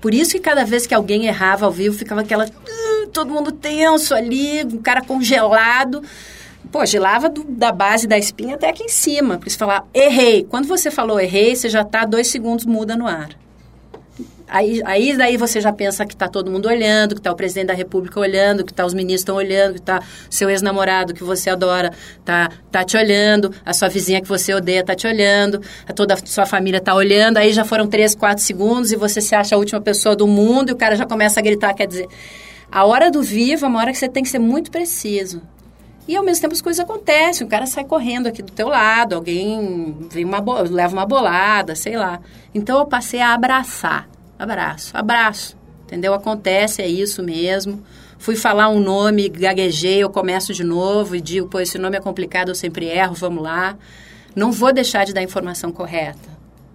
Por 0.00 0.14
isso 0.14 0.32
que 0.32 0.40
cada 0.40 0.64
vez 0.64 0.86
que 0.86 0.94
alguém 0.94 1.26
errava 1.26 1.66
ao 1.66 1.72
vivo, 1.72 1.96
ficava 1.96 2.22
aquela. 2.22 2.46
Uh, 2.46 3.06
todo 3.12 3.30
mundo 3.30 3.52
tenso 3.52 4.14
ali, 4.14 4.62
o 4.62 4.78
cara 4.78 5.02
congelado. 5.02 6.02
Pô, 6.70 6.84
gelava 6.86 7.28
do, 7.28 7.44
da 7.44 7.72
base 7.72 8.06
da 8.06 8.16
espinha 8.16 8.54
até 8.54 8.68
aqui 8.68 8.84
em 8.84 8.88
cima. 8.88 9.38
Porque 9.38 9.50
falar, 9.50 9.84
errei. 9.92 10.44
Quando 10.44 10.66
você 10.68 10.90
falou 10.90 11.18
errei, 11.18 11.56
você 11.56 11.68
já 11.68 11.82
está 11.82 12.04
dois 12.04 12.28
segundos 12.28 12.64
muda 12.64 12.96
no 12.96 13.06
ar. 13.06 13.30
Aí, 14.46 14.82
aí 14.84 15.16
daí 15.16 15.36
você 15.36 15.60
já 15.60 15.72
pensa 15.72 16.04
que 16.04 16.12
está 16.12 16.26
todo 16.26 16.50
mundo 16.50 16.66
olhando, 16.66 17.14
que 17.14 17.20
está 17.20 17.30
o 17.30 17.36
presidente 17.36 17.68
da 17.68 17.74
república 17.74 18.18
olhando, 18.18 18.64
que 18.64 18.74
tá 18.74 18.84
os 18.84 18.92
ministros 18.92 19.20
estão 19.20 19.36
olhando, 19.36 19.74
que 19.74 19.80
está 19.80 20.02
seu 20.28 20.50
ex-namorado 20.50 21.14
que 21.14 21.22
você 21.22 21.48
adora 21.50 21.92
tá, 22.24 22.50
tá 22.68 22.82
te 22.82 22.96
olhando, 22.96 23.54
a 23.64 23.72
sua 23.72 23.88
vizinha 23.88 24.20
que 24.20 24.26
você 24.26 24.52
odeia 24.52 24.84
tá 24.84 24.96
te 24.96 25.06
olhando, 25.06 25.62
a 25.86 25.92
toda 25.92 26.14
a 26.14 26.16
sua 26.16 26.46
família 26.46 26.78
está 26.78 26.92
olhando, 26.92 27.36
aí 27.36 27.52
já 27.52 27.64
foram 27.64 27.86
três, 27.86 28.12
quatro 28.12 28.42
segundos 28.42 28.90
e 28.90 28.96
você 28.96 29.20
se 29.20 29.36
acha 29.36 29.54
a 29.54 29.58
última 29.58 29.80
pessoa 29.80 30.16
do 30.16 30.26
mundo 30.26 30.70
e 30.70 30.72
o 30.72 30.76
cara 30.76 30.96
já 30.96 31.06
começa 31.06 31.38
a 31.38 31.42
gritar, 31.42 31.72
quer 31.72 31.86
dizer... 31.86 32.08
A 32.72 32.84
hora 32.84 33.10
do 33.10 33.20
vivo 33.20 33.66
é 33.66 33.68
uma 33.68 33.80
hora 33.80 33.90
que 33.90 33.98
você 33.98 34.08
tem 34.08 34.22
que 34.22 34.28
ser 34.28 34.38
muito 34.38 34.70
preciso. 34.70 35.42
E 36.08 36.16
ao 36.16 36.24
mesmo 36.24 36.42
tempo 36.42 36.54
as 36.54 36.60
coisas 36.60 36.82
acontecem, 36.82 37.46
o 37.46 37.50
cara 37.50 37.66
sai 37.66 37.84
correndo 37.84 38.26
aqui 38.26 38.42
do 38.42 38.52
teu 38.52 38.68
lado, 38.68 39.14
alguém 39.14 39.96
vem 40.10 40.24
uma 40.24 40.40
leva 40.62 40.92
uma 40.92 41.06
bolada, 41.06 41.74
sei 41.76 41.96
lá. 41.96 42.20
Então 42.54 42.78
eu 42.78 42.86
passei 42.86 43.20
a 43.20 43.32
abraçar. 43.34 44.08
abraço, 44.38 44.96
abraço. 44.96 45.56
Entendeu? 45.84 46.14
Acontece, 46.14 46.82
é 46.82 46.88
isso 46.88 47.22
mesmo. 47.22 47.82
Fui 48.18 48.36
falar 48.36 48.68
um 48.68 48.80
nome, 48.80 49.28
gaguejei, 49.28 50.02
eu 50.02 50.10
começo 50.10 50.52
de 50.52 50.62
novo 50.62 51.16
e 51.16 51.20
digo, 51.20 51.48
pô, 51.48 51.58
esse 51.58 51.78
nome 51.78 51.96
é 51.96 52.00
complicado, 52.00 52.50
eu 52.50 52.54
sempre 52.54 52.86
erro, 52.86 53.14
vamos 53.14 53.42
lá. 53.42 53.76
Não 54.34 54.52
vou 54.52 54.72
deixar 54.72 55.04
de 55.04 55.12
dar 55.12 55.20
a 55.20 55.24
informação 55.24 55.72
correta. 55.72 56.28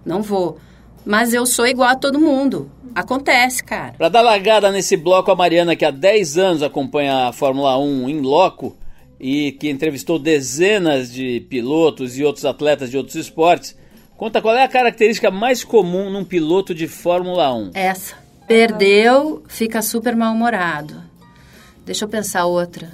Não 0.04 0.22
vou. 0.22 0.58
Mas 1.04 1.32
eu 1.32 1.46
sou 1.46 1.66
igual 1.66 1.88
a 1.88 1.94
todo 1.94 2.18
mundo. 2.18 2.70
Acontece, 2.94 3.62
cara. 3.62 3.94
Para 3.96 4.08
dar 4.08 4.22
largada 4.22 4.70
nesse 4.70 4.96
bloco, 4.96 5.30
a 5.30 5.36
Mariana, 5.36 5.76
que 5.76 5.84
há 5.84 5.90
10 5.90 6.38
anos 6.38 6.62
acompanha 6.62 7.28
a 7.28 7.32
Fórmula 7.32 7.78
1 7.78 8.08
em 8.08 8.20
loco 8.20 8.76
e 9.18 9.52
que 9.52 9.70
entrevistou 9.70 10.18
dezenas 10.18 11.12
de 11.12 11.40
pilotos 11.48 12.18
e 12.18 12.24
outros 12.24 12.44
atletas 12.44 12.90
de 12.90 12.96
outros 12.96 13.16
esportes, 13.16 13.76
conta 14.16 14.42
qual 14.42 14.54
é 14.56 14.62
a 14.62 14.68
característica 14.68 15.30
mais 15.30 15.64
comum 15.64 16.10
num 16.10 16.24
piloto 16.24 16.74
de 16.74 16.86
Fórmula 16.86 17.54
1. 17.54 17.70
Essa. 17.74 18.14
Perdeu, 18.46 19.42
fica 19.48 19.82
super 19.82 20.14
mal-humorado. 20.14 21.02
Deixa 21.84 22.04
eu 22.04 22.08
pensar 22.08 22.46
outra. 22.46 22.90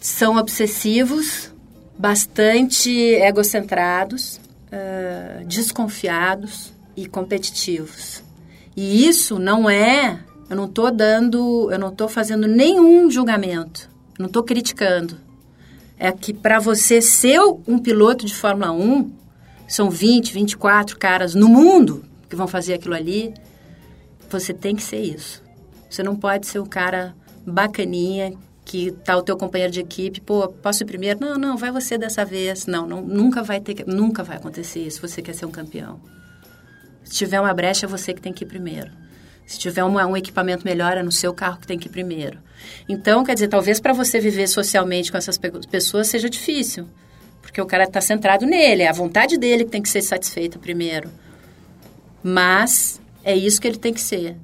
São 0.00 0.36
obsessivos, 0.36 1.52
bastante 1.98 2.90
egocentrados, 2.90 4.40
uh, 4.72 5.44
desconfiados 5.44 6.72
e 6.96 7.06
competitivos. 7.06 8.22
E 8.76 9.06
isso 9.06 9.38
não 9.38 9.68
é, 9.68 10.18
eu 10.48 10.56
não 10.56 10.64
estou 10.64 10.90
dando, 10.90 11.70
eu 11.70 11.78
não 11.78 11.88
estou 11.88 12.08
fazendo 12.08 12.46
nenhum 12.46 13.10
julgamento, 13.10 13.89
não 14.20 14.26
estou 14.26 14.42
criticando. 14.42 15.16
É 15.98 16.12
que 16.12 16.32
para 16.32 16.58
você 16.58 17.00
ser 17.00 17.40
um 17.66 17.78
piloto 17.78 18.24
de 18.24 18.34
Fórmula 18.34 18.70
1, 18.72 19.10
são 19.66 19.90
20, 19.90 20.32
24 20.32 20.98
caras 20.98 21.34
no 21.34 21.48
mundo 21.48 22.04
que 22.28 22.36
vão 22.36 22.46
fazer 22.46 22.74
aquilo 22.74 22.94
ali, 22.94 23.34
você 24.28 24.54
tem 24.54 24.76
que 24.76 24.82
ser 24.82 25.00
isso. 25.00 25.42
Você 25.88 26.02
não 26.02 26.14
pode 26.16 26.46
ser 26.46 26.60
um 26.60 26.66
cara 26.66 27.14
bacaninha 27.44 28.32
que 28.64 28.92
tá 28.92 29.16
o 29.16 29.22
teu 29.22 29.36
companheiro 29.36 29.72
de 29.72 29.80
equipe, 29.80 30.20
pô, 30.20 30.46
posso 30.48 30.84
ir 30.84 30.86
primeiro? 30.86 31.18
Não, 31.20 31.36
não, 31.36 31.56
vai 31.56 31.72
você 31.72 31.98
dessa 31.98 32.24
vez. 32.24 32.66
Não, 32.66 32.86
não 32.86 33.02
nunca 33.02 33.42
vai 33.42 33.60
ter, 33.60 33.84
nunca 33.86 34.22
vai 34.22 34.36
acontecer 34.36 34.80
isso. 34.80 35.00
Você 35.00 35.20
quer 35.20 35.34
ser 35.34 35.46
um 35.46 35.50
campeão. 35.50 36.00
Se 37.02 37.14
tiver 37.14 37.40
uma 37.40 37.52
brecha, 37.52 37.86
é 37.86 37.88
você 37.88 38.14
que 38.14 38.20
tem 38.20 38.32
que 38.32 38.44
ir 38.44 38.46
primeiro. 38.46 38.90
Se 39.50 39.58
tiver 39.58 39.82
um, 39.82 39.96
um 39.96 40.16
equipamento 40.16 40.64
melhor, 40.64 40.96
é 40.96 41.02
no 41.02 41.10
seu 41.10 41.34
carro 41.34 41.58
que 41.58 41.66
tem 41.66 41.76
que 41.76 41.88
ir 41.88 41.90
primeiro. 41.90 42.38
Então, 42.88 43.24
quer 43.24 43.34
dizer, 43.34 43.48
talvez 43.48 43.80
para 43.80 43.92
você 43.92 44.20
viver 44.20 44.46
socialmente 44.46 45.10
com 45.10 45.18
essas 45.18 45.36
pessoas 45.68 46.06
seja 46.06 46.30
difícil. 46.30 46.86
Porque 47.42 47.60
o 47.60 47.66
cara 47.66 47.82
está 47.82 48.00
centrado 48.00 48.46
nele, 48.46 48.84
é 48.84 48.88
a 48.88 48.92
vontade 48.92 49.36
dele 49.36 49.64
que 49.64 49.72
tem 49.72 49.82
que 49.82 49.88
ser 49.88 50.02
satisfeita 50.02 50.56
primeiro. 50.56 51.10
Mas 52.22 53.00
é 53.24 53.34
isso 53.34 53.60
que 53.60 53.66
ele 53.66 53.76
tem 53.76 53.92
que 53.92 54.00
ser. 54.00 54.36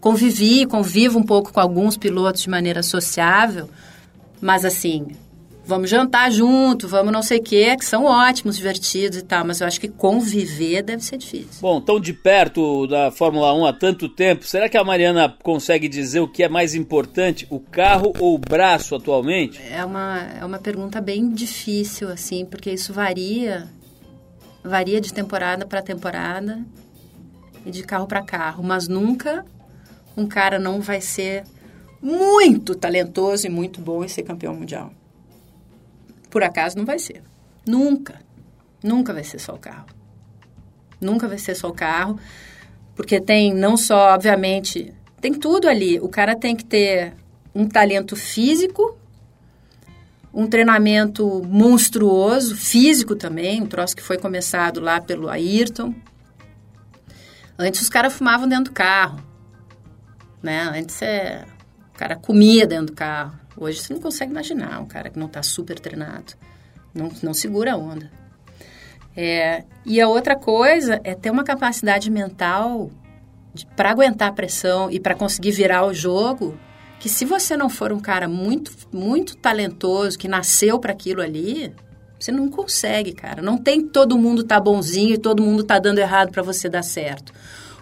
Convivi, 0.00 0.64
convivo 0.64 1.18
um 1.18 1.22
pouco 1.22 1.52
com 1.52 1.60
alguns 1.60 1.98
pilotos 1.98 2.40
de 2.40 2.48
maneira 2.48 2.82
sociável, 2.82 3.68
mas 4.40 4.64
assim, 4.64 5.08
vamos 5.64 5.88
jantar 5.88 6.30
junto, 6.30 6.88
vamos 6.88 7.12
não 7.12 7.22
sei 7.22 7.38
o 7.38 7.42
quê, 7.42 7.76
que 7.76 7.84
são 7.84 8.04
ótimos, 8.04 8.56
divertidos 8.56 9.18
e 9.18 9.22
tal, 9.22 9.44
mas 9.44 9.60
eu 9.60 9.66
acho 9.66 9.80
que 9.80 9.88
conviver 9.88 10.82
deve 10.82 11.02
ser 11.02 11.16
difícil. 11.16 11.60
Bom, 11.60 11.80
tão 11.80 12.00
de 12.00 12.12
perto 12.12 12.86
da 12.86 13.10
Fórmula 13.10 13.54
1 13.54 13.66
há 13.66 13.72
tanto 13.72 14.08
tempo, 14.08 14.44
será 14.44 14.68
que 14.68 14.76
a 14.76 14.84
Mariana 14.84 15.34
consegue 15.42 15.88
dizer 15.88 16.20
o 16.20 16.28
que 16.28 16.42
é 16.42 16.48
mais 16.48 16.74
importante, 16.74 17.46
o 17.50 17.60
carro 17.60 18.12
ou 18.18 18.34
o 18.34 18.38
braço 18.38 18.94
atualmente? 18.94 19.60
É 19.70 19.84
uma, 19.84 20.18
é 20.40 20.44
uma 20.44 20.58
pergunta 20.58 21.00
bem 21.00 21.30
difícil, 21.30 22.08
assim, 22.08 22.44
porque 22.44 22.70
isso 22.70 22.92
varia, 22.92 23.68
varia 24.64 25.00
de 25.00 25.12
temporada 25.12 25.64
para 25.64 25.80
temporada 25.80 26.64
e 27.64 27.70
de 27.70 27.82
carro 27.84 28.06
para 28.06 28.22
carro, 28.22 28.62
mas 28.62 28.88
nunca 28.88 29.44
um 30.16 30.26
cara 30.26 30.58
não 30.58 30.80
vai 30.80 31.00
ser 31.00 31.44
muito 32.02 32.74
talentoso 32.74 33.46
e 33.46 33.50
muito 33.50 33.80
bom 33.80 34.04
e 34.04 34.08
ser 34.08 34.24
campeão 34.24 34.54
mundial 34.54 34.92
por 36.32 36.42
acaso 36.42 36.78
não 36.78 36.86
vai 36.86 36.98
ser. 36.98 37.22
Nunca. 37.68 38.18
Nunca 38.82 39.12
vai 39.12 39.22
ser 39.22 39.38
só 39.38 39.54
o 39.54 39.58
carro. 39.58 39.86
Nunca 40.98 41.28
vai 41.28 41.36
ser 41.36 41.54
só 41.54 41.68
o 41.68 41.74
carro, 41.74 42.18
porque 42.96 43.20
tem 43.20 43.52
não 43.52 43.76
só, 43.76 44.14
obviamente, 44.14 44.94
tem 45.20 45.34
tudo 45.34 45.68
ali. 45.68 46.00
O 46.00 46.08
cara 46.08 46.34
tem 46.34 46.56
que 46.56 46.64
ter 46.64 47.12
um 47.54 47.68
talento 47.68 48.16
físico, 48.16 48.96
um 50.32 50.46
treinamento 50.46 51.42
monstruoso, 51.44 52.56
físico 52.56 53.14
também, 53.14 53.60
um 53.60 53.66
troço 53.66 53.94
que 53.94 54.02
foi 54.02 54.16
começado 54.16 54.80
lá 54.80 55.00
pelo 55.00 55.28
Ayrton. 55.28 55.94
Antes 57.58 57.82
os 57.82 57.90
caras 57.90 58.14
fumavam 58.14 58.48
dentro 58.48 58.64
do 58.64 58.72
carro, 58.72 59.22
né? 60.42 60.62
Antes 60.74 61.02
é, 61.02 61.44
o 61.94 61.98
cara 61.98 62.16
comia 62.16 62.66
dentro 62.66 62.86
do 62.86 62.92
carro. 62.94 63.41
Hoje 63.56 63.80
você 63.80 63.92
não 63.92 64.00
consegue 64.00 64.30
imaginar 64.30 64.80
um 64.80 64.86
cara 64.86 65.10
que 65.10 65.18
não 65.18 65.26
está 65.26 65.42
super 65.42 65.78
treinado. 65.78 66.34
Não, 66.94 67.10
não 67.22 67.34
segura 67.34 67.72
a 67.72 67.76
onda. 67.76 68.10
É, 69.16 69.64
e 69.84 70.00
a 70.00 70.08
outra 70.08 70.36
coisa 70.36 71.00
é 71.04 71.14
ter 71.14 71.30
uma 71.30 71.44
capacidade 71.44 72.10
mental 72.10 72.90
para 73.76 73.90
aguentar 73.90 74.28
a 74.28 74.32
pressão 74.32 74.90
e 74.90 74.98
para 74.98 75.14
conseguir 75.14 75.50
virar 75.50 75.84
o 75.84 75.92
jogo, 75.92 76.58
que 76.98 77.08
se 77.08 77.24
você 77.24 77.56
não 77.56 77.68
for 77.68 77.92
um 77.92 78.00
cara 78.00 78.26
muito, 78.26 78.72
muito 78.90 79.36
talentoso, 79.36 80.18
que 80.18 80.28
nasceu 80.28 80.78
para 80.78 80.92
aquilo 80.92 81.20
ali, 81.20 81.74
você 82.18 82.32
não 82.32 82.48
consegue, 82.48 83.12
cara. 83.12 83.42
Não 83.42 83.58
tem 83.58 83.82
todo 83.82 84.16
mundo 84.16 84.44
tá 84.44 84.58
bonzinho 84.58 85.14
e 85.14 85.18
todo 85.18 85.42
mundo 85.42 85.64
tá 85.64 85.78
dando 85.78 85.98
errado 85.98 86.30
para 86.30 86.42
você 86.42 86.68
dar 86.68 86.82
certo. 86.82 87.32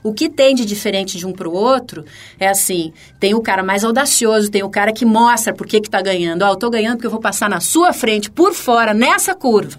O 0.02 0.14
que 0.14 0.30
tem 0.30 0.54
de 0.54 0.64
diferente 0.64 1.18
de 1.18 1.26
um 1.26 1.32
para 1.32 1.48
o 1.48 1.52
outro 1.52 2.04
é 2.38 2.48
assim: 2.48 2.92
tem 3.18 3.34
o 3.34 3.42
cara 3.42 3.62
mais 3.62 3.84
audacioso, 3.84 4.50
tem 4.50 4.62
o 4.62 4.70
cara 4.70 4.92
que 4.92 5.04
mostra 5.04 5.52
por 5.52 5.66
que 5.66 5.76
está 5.76 6.00
ganhando. 6.00 6.42
Ó, 6.42 6.46
oh, 6.46 6.50
eu 6.50 6.54
estou 6.54 6.70
ganhando 6.70 6.94
porque 6.94 7.06
eu 7.06 7.10
vou 7.10 7.20
passar 7.20 7.50
na 7.50 7.60
sua 7.60 7.92
frente, 7.92 8.30
por 8.30 8.54
fora, 8.54 8.94
nessa 8.94 9.34
curva. 9.34 9.78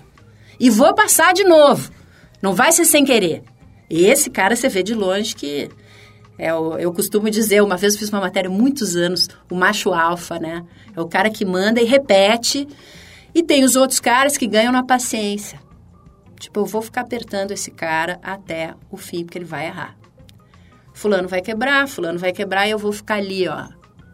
E 0.59 0.69
vou 0.69 0.93
passar 0.93 1.33
de 1.33 1.43
novo. 1.43 1.91
Não 2.41 2.53
vai 2.53 2.71
ser 2.71 2.85
sem 2.85 3.03
querer. 3.03 3.43
Esse 3.89 4.29
cara 4.29 4.55
você 4.55 4.69
vê 4.69 4.83
de 4.83 4.93
longe 4.93 5.35
que. 5.35 5.69
É, 6.37 6.49
eu, 6.49 6.77
eu 6.79 6.93
costumo 6.93 7.29
dizer, 7.29 7.61
uma 7.61 7.77
vez 7.77 7.93
eu 7.93 7.99
fiz 7.99 8.09
uma 8.09 8.21
matéria 8.21 8.49
muitos 8.49 8.95
anos, 8.95 9.27
o 9.49 9.55
macho 9.55 9.91
alfa, 9.91 10.39
né? 10.39 10.63
É 10.95 11.01
o 11.01 11.07
cara 11.07 11.29
que 11.29 11.45
manda 11.45 11.81
e 11.81 11.85
repete. 11.85 12.67
E 13.33 13.41
tem 13.41 13.63
os 13.63 13.75
outros 13.75 13.99
caras 13.99 14.37
que 14.37 14.45
ganham 14.45 14.71
na 14.71 14.83
paciência. 14.83 15.59
Tipo, 16.39 16.61
eu 16.61 16.65
vou 16.65 16.81
ficar 16.81 17.01
apertando 17.01 17.51
esse 17.51 17.71
cara 17.71 18.19
até 18.21 18.73
o 18.89 18.97
fim, 18.97 19.23
porque 19.23 19.37
ele 19.37 19.45
vai 19.45 19.67
errar 19.67 20.00
fulano 20.93 21.27
vai 21.27 21.41
quebrar, 21.41 21.87
fulano 21.87 22.19
vai 22.19 22.31
quebrar 22.31 22.67
e 22.67 22.71
eu 22.71 22.77
vou 22.77 22.91
ficar 22.91 23.15
ali, 23.15 23.47
ó. 23.47 23.67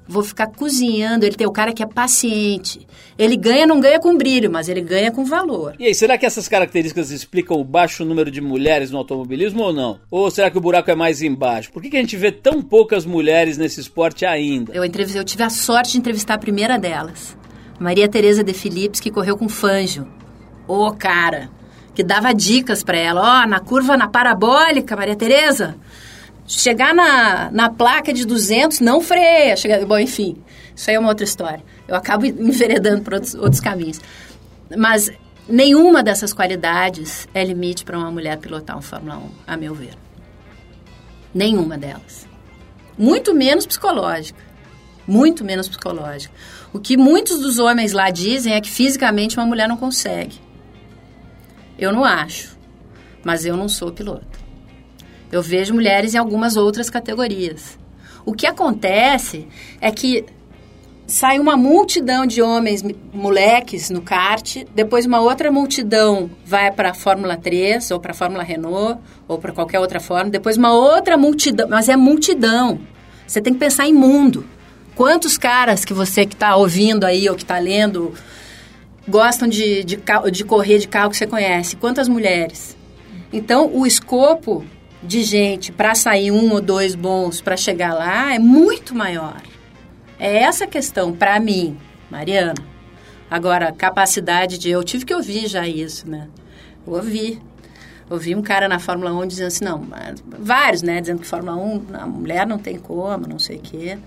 Vou 0.09 0.23
ficar 0.23 0.47
cozinhando. 0.47 1.25
Ele 1.25 1.35
tem 1.35 1.45
o 1.45 1.51
cara 1.51 1.73
que 1.73 1.83
é 1.83 1.85
paciente. 1.85 2.87
Ele 3.17 3.35
ganha, 3.35 3.67
não 3.67 3.79
ganha 3.79 3.99
com 3.99 4.15
brilho, 4.15 4.49
mas 4.49 4.69
ele 4.69 4.79
ganha 4.79 5.11
com 5.11 5.25
valor. 5.25 5.75
E 5.77 5.85
aí, 5.85 5.93
será 5.93 6.17
que 6.17 6.25
essas 6.25 6.47
características 6.47 7.11
explicam 7.11 7.59
o 7.59 7.63
baixo 7.63 8.05
número 8.05 8.31
de 8.31 8.39
mulheres 8.39 8.89
no 8.89 8.99
automobilismo 8.99 9.63
ou 9.63 9.73
não? 9.73 9.99
Ou 10.09 10.31
será 10.31 10.49
que 10.49 10.57
o 10.57 10.61
buraco 10.61 10.89
é 10.89 10.95
mais 10.95 11.21
embaixo? 11.21 11.71
Por 11.71 11.81
que, 11.81 11.89
que 11.89 11.97
a 11.97 11.99
gente 11.99 12.15
vê 12.15 12.31
tão 12.31 12.61
poucas 12.61 13.05
mulheres 13.05 13.57
nesse 13.57 13.81
esporte 13.81 14.25
ainda? 14.25 14.71
Eu, 14.73 14.85
entrevistei, 14.85 15.19
eu 15.19 15.25
tive 15.25 15.43
a 15.43 15.49
sorte 15.49 15.91
de 15.91 15.97
entrevistar 15.97 16.35
a 16.35 16.39
primeira 16.39 16.79
delas, 16.79 17.35
Maria 17.77 18.07
Tereza 18.07 18.43
de 18.43 18.53
Philips, 18.53 19.01
que 19.01 19.11
correu 19.11 19.35
com 19.35 19.49
Fanjo. 19.49 20.07
Ô, 20.65 20.87
oh, 20.87 20.93
cara, 20.93 21.49
que 21.93 22.03
dava 22.03 22.33
dicas 22.33 22.83
para 22.83 22.97
ela. 22.97 23.21
Ó, 23.21 23.43
oh, 23.43 23.47
na 23.47 23.59
curva, 23.59 23.97
na 23.97 24.07
parabólica, 24.07 24.95
Maria 24.95 25.15
Tereza, 25.15 25.75
Chegar 26.47 26.95
na, 26.95 27.51
na 27.51 27.69
placa 27.69 28.13
de 28.13 28.25
200, 28.25 28.79
não 28.79 29.01
freia. 29.01 29.57
Chega, 29.57 29.85
bom, 29.85 29.99
enfim, 29.99 30.37
isso 30.73 30.89
aí 30.89 30.95
é 30.95 30.99
uma 30.99 31.09
outra 31.09 31.25
história. 31.25 31.61
Eu 31.85 31.95
acabo 31.95 32.23
enveredando 32.25 33.01
por 33.01 33.15
outros, 33.15 33.35
outros 33.35 33.59
caminhos. 33.59 33.99
Mas 34.75 35.11
nenhuma 35.47 36.01
dessas 36.01 36.33
qualidades 36.33 37.27
é 37.33 37.43
limite 37.43 37.83
para 37.83 37.97
uma 37.97 38.09
mulher 38.09 38.37
pilotar 38.37 38.77
um 38.77 38.81
Fórmula 38.81 39.17
1, 39.17 39.29
a 39.45 39.57
meu 39.57 39.75
ver. 39.75 39.93
Nenhuma 41.33 41.77
delas. 41.77 42.25
Muito 42.97 43.35
menos 43.35 43.65
psicológica. 43.65 44.39
Muito 45.05 45.43
menos 45.43 45.67
psicológica. 45.67 46.33
O 46.71 46.79
que 46.79 46.95
muitos 46.95 47.39
dos 47.39 47.59
homens 47.59 47.91
lá 47.91 48.09
dizem 48.09 48.53
é 48.53 48.61
que 48.61 48.69
fisicamente 48.69 49.37
uma 49.37 49.45
mulher 49.45 49.67
não 49.67 49.77
consegue. 49.77 50.39
Eu 51.77 51.91
não 51.91 52.05
acho. 52.05 52.57
Mas 53.23 53.45
eu 53.45 53.57
não 53.57 53.67
sou 53.67 53.91
piloto. 53.91 54.36
Eu 55.31 55.41
vejo 55.41 55.73
mulheres 55.73 56.13
em 56.13 56.17
algumas 56.17 56.55
outras 56.55 56.89
categorias. 56.89 57.77
O 58.25 58.33
que 58.33 58.45
acontece 58.45 59.47
é 59.79 59.91
que 59.91 60.25
sai 61.07 61.39
uma 61.39 61.55
multidão 61.55 62.25
de 62.25 62.41
homens, 62.41 62.83
moleques 63.13 63.89
no 63.89 64.01
kart, 64.01 64.65
depois 64.75 65.05
uma 65.05 65.21
outra 65.21 65.49
multidão 65.49 66.29
vai 66.45 66.69
para 66.69 66.91
a 66.91 66.93
Fórmula 66.93 67.37
3 67.37 67.91
ou 67.91 67.99
para 67.99 68.11
a 68.11 68.13
Fórmula 68.13 68.43
Renault 68.43 68.99
ou 69.27 69.37
para 69.37 69.53
qualquer 69.53 69.79
outra 69.79 70.01
forma, 70.01 70.29
depois 70.29 70.57
uma 70.57 70.73
outra 70.73 71.17
multidão, 71.17 71.69
mas 71.69 71.87
é 71.87 71.95
multidão. 71.95 72.79
Você 73.25 73.41
tem 73.41 73.53
que 73.53 73.59
pensar 73.59 73.87
em 73.87 73.93
mundo. 73.93 74.45
Quantos 74.95 75.37
caras 75.37 75.85
que 75.85 75.93
você 75.93 76.25
que 76.25 76.33
está 76.33 76.55
ouvindo 76.55 77.05
aí 77.05 77.29
ou 77.29 77.35
que 77.35 77.43
está 77.43 77.59
lendo 77.59 78.13
gostam 79.07 79.47
de, 79.47 79.83
de, 79.83 79.99
de 80.31 80.43
correr 80.43 80.79
de 80.79 80.87
carro 80.87 81.11
que 81.11 81.17
você 81.17 81.27
conhece? 81.27 81.77
Quantas 81.77 82.09
mulheres? 82.09 82.75
Então, 83.31 83.69
o 83.73 83.85
escopo 83.85 84.65
de 85.01 85.23
gente 85.23 85.71
para 85.71 85.93
sair 85.95 86.31
um 86.31 86.51
ou 86.51 86.61
dois 86.61 86.95
bons 86.95 87.41
para 87.41 87.55
chegar 87.55 87.93
lá 87.93 88.33
é 88.33 88.39
muito 88.39 88.95
maior. 88.95 89.41
É 90.19 90.37
essa 90.37 90.63
a 90.63 90.67
questão 90.67 91.13
para 91.13 91.39
mim, 91.39 91.77
Mariana. 92.09 92.55
Agora, 93.29 93.71
capacidade 93.71 94.57
de. 94.57 94.69
Eu 94.69 94.83
tive 94.83 95.05
que 95.05 95.13
ouvir 95.13 95.47
já 95.47 95.67
isso, 95.67 96.09
né? 96.09 96.27
Eu 96.85 96.93
ouvi. 96.93 97.41
Ouvi 98.09 98.33
um 98.33 98.41
cara 98.41 98.69
na 98.69 98.79
Fórmula 98.79 99.13
1 99.13 99.27
dizendo 99.27 99.47
assim, 99.47 99.65
não, 99.65 99.85
vários, 100.39 100.81
né? 100.81 101.01
Dizendo 101.01 101.19
que 101.19 101.27
Fórmula 101.27 101.57
1, 101.57 101.85
a 101.93 102.07
mulher 102.07 102.47
não 102.47 102.57
tem 102.57 102.79
como, 102.79 103.27
não 103.27 103.37
sei 103.37 103.57
o 103.57 103.61
quê. 103.61 103.97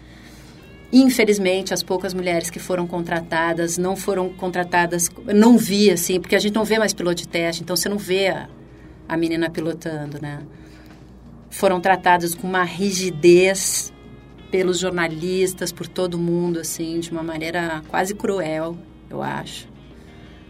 Infelizmente, 0.91 1.75
as 1.75 1.83
poucas 1.83 2.15
mulheres 2.15 2.49
que 2.49 2.59
foram 2.59 2.87
contratadas 2.87 3.77
não 3.77 3.95
foram 3.95 4.31
contratadas, 4.31 5.11
não 5.27 5.57
vi 5.57 5.91
assim, 5.91 6.19
porque 6.19 6.35
a 6.35 6.39
gente 6.39 6.55
não 6.55 6.65
vê 6.65 6.79
mais 6.79 6.95
piloto 6.95 7.17
de 7.17 7.29
teste, 7.29 7.63
então 7.63 7.77
você 7.77 7.89
não 7.89 7.99
vê 7.99 8.29
a, 8.29 8.49
a 9.07 9.17
menina 9.17 9.51
pilotando, 9.51 10.19
né? 10.21 10.41
Foram 11.51 11.81
tratadas 11.81 12.35
com 12.35 12.47
uma 12.47 12.65
rigidez 12.65 13.93
pelos 14.51 14.79
jornalistas, 14.79 15.73
por 15.73 15.87
todo 15.87 16.19
mundo, 16.19 16.61
assim, 16.61 17.01
de 17.01 17.11
uma 17.11 17.23
maneira 17.23 17.83
quase 17.89 18.15
cruel, 18.15 18.77
eu 19.09 19.23
acho. 19.23 19.69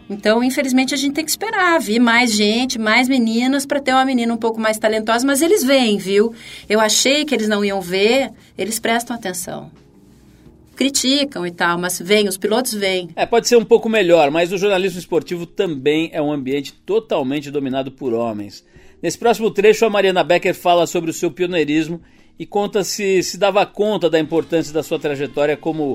Então, 0.09 0.43
infelizmente, 0.43 0.93
a 0.93 0.97
gente 0.97 1.13
tem 1.13 1.23
que 1.23 1.31
esperar, 1.31 1.79
vir 1.79 1.99
mais 1.99 2.33
gente, 2.33 2.77
mais 2.77 3.07
meninas, 3.07 3.65
para 3.65 3.79
ter 3.79 3.93
uma 3.93 4.03
menina 4.03 4.33
um 4.33 4.37
pouco 4.37 4.59
mais 4.59 4.77
talentosa, 4.77 5.25
mas 5.25 5.41
eles 5.41 5.63
vêm, 5.63 5.97
viu? 5.97 6.33
Eu 6.67 6.81
achei 6.81 7.23
que 7.23 7.33
eles 7.33 7.47
não 7.47 7.63
iam 7.63 7.79
ver, 7.79 8.31
eles 8.57 8.77
prestam 8.77 9.15
atenção. 9.15 9.71
Criticam 10.75 11.47
e 11.47 11.51
tal, 11.51 11.77
mas 11.77 11.97
vêm, 11.99 12.27
os 12.27 12.37
pilotos 12.37 12.73
vêm. 12.73 13.09
É, 13.15 13.25
pode 13.25 13.47
ser 13.47 13.55
um 13.55 13.63
pouco 13.63 13.87
melhor, 13.87 14.29
mas 14.31 14.51
o 14.51 14.57
jornalismo 14.57 14.99
esportivo 14.99 15.45
também 15.45 16.09
é 16.11 16.21
um 16.21 16.31
ambiente 16.31 16.73
totalmente 16.73 17.49
dominado 17.49 17.89
por 17.91 18.13
homens. 18.13 18.65
Nesse 19.01 19.17
próximo 19.17 19.49
trecho, 19.49 19.85
a 19.85 19.89
Mariana 19.89 20.23
Becker 20.23 20.53
fala 20.53 20.85
sobre 20.85 21.09
o 21.09 21.13
seu 21.13 21.31
pioneirismo 21.31 22.01
e 22.37 22.45
conta 22.45 22.83
se 22.83 23.23
se 23.23 23.37
dava 23.37 23.65
conta 23.65 24.09
da 24.09 24.19
importância 24.19 24.71
da 24.71 24.83
sua 24.83 24.99
trajetória 24.99 25.57
como 25.57 25.93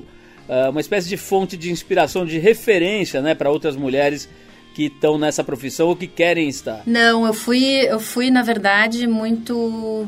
uh, 0.48 0.70
uma 0.70 0.80
espécie 0.80 1.08
de 1.08 1.16
fonte 1.16 1.56
de 1.56 1.70
inspiração, 1.70 2.26
de 2.26 2.38
referência 2.38 3.22
né, 3.22 3.34
para 3.34 3.50
outras 3.50 3.76
mulheres 3.76 4.28
que 4.74 4.86
estão 4.86 5.16
nessa 5.16 5.44
profissão 5.44 5.88
ou 5.88 5.96
que 5.96 6.06
querem 6.06 6.48
estar? 6.48 6.82
Não, 6.84 7.24
eu 7.24 7.32
fui, 7.32 7.64
eu 7.64 8.00
fui 8.00 8.30
na 8.30 8.42
verdade 8.42 9.06
muito 9.06 10.06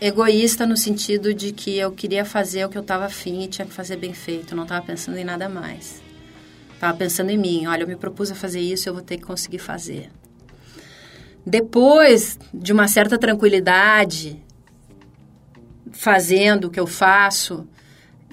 egoísta 0.00 0.66
no 0.66 0.76
sentido 0.76 1.32
de 1.32 1.52
que 1.52 1.78
eu 1.78 1.92
queria 1.92 2.24
fazer 2.24 2.64
o 2.64 2.68
que 2.68 2.76
eu 2.76 2.82
estava 2.82 3.06
afim 3.06 3.42
e 3.42 3.48
tinha 3.48 3.66
que 3.66 3.72
fazer 3.72 3.96
bem 3.96 4.12
feito, 4.12 4.54
não 4.54 4.64
estava 4.64 4.84
pensando 4.84 5.16
em 5.16 5.24
nada 5.24 5.48
mais. 5.48 6.02
Estava 6.74 6.98
pensando 6.98 7.30
em 7.30 7.38
mim, 7.38 7.66
olha, 7.66 7.84
eu 7.84 7.88
me 7.88 7.96
propus 7.96 8.30
a 8.30 8.34
fazer 8.34 8.60
isso, 8.60 8.88
eu 8.88 8.92
vou 8.92 9.02
ter 9.02 9.16
que 9.16 9.22
conseguir 9.22 9.58
fazer. 9.58 10.10
Depois 11.46 12.38
de 12.52 12.72
uma 12.72 12.88
certa 12.88 13.18
tranquilidade, 13.18 14.42
fazendo 15.92 16.66
o 16.66 16.70
que 16.70 16.80
eu 16.80 16.86
faço, 16.86 17.66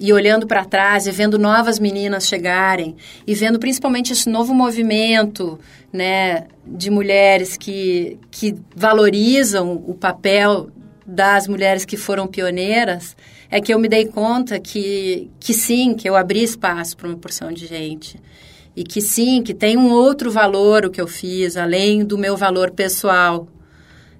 e 0.01 0.11
olhando 0.11 0.47
para 0.47 0.65
trás 0.65 1.05
e 1.05 1.11
vendo 1.11 1.37
novas 1.37 1.77
meninas 1.77 2.27
chegarem 2.27 2.95
e 3.27 3.35
vendo 3.35 3.59
principalmente 3.59 4.11
esse 4.11 4.27
novo 4.27 4.51
movimento 4.51 5.59
né, 5.93 6.47
de 6.65 6.89
mulheres 6.89 7.55
que, 7.55 8.17
que 8.31 8.55
valorizam 8.75 9.73
o 9.85 9.93
papel 9.93 10.71
das 11.05 11.47
mulheres 11.47 11.85
que 11.85 11.97
foram 11.97 12.25
pioneiras, 12.25 13.15
é 13.49 13.61
que 13.61 13.71
eu 13.71 13.77
me 13.77 13.87
dei 13.87 14.05
conta 14.05 14.59
que, 14.59 15.29
que 15.39 15.53
sim, 15.53 15.93
que 15.93 16.09
eu 16.09 16.15
abri 16.15 16.41
espaço 16.41 16.97
para 16.97 17.07
uma 17.07 17.17
porção 17.17 17.51
de 17.51 17.67
gente. 17.67 18.19
E 18.75 18.83
que 18.83 19.01
sim, 19.01 19.43
que 19.43 19.53
tem 19.53 19.77
um 19.77 19.91
outro 19.91 20.31
valor 20.31 20.85
o 20.85 20.89
que 20.89 21.01
eu 21.01 21.07
fiz, 21.07 21.57
além 21.57 22.05
do 22.05 22.17
meu 22.17 22.37
valor 22.37 22.71
pessoal. 22.71 23.47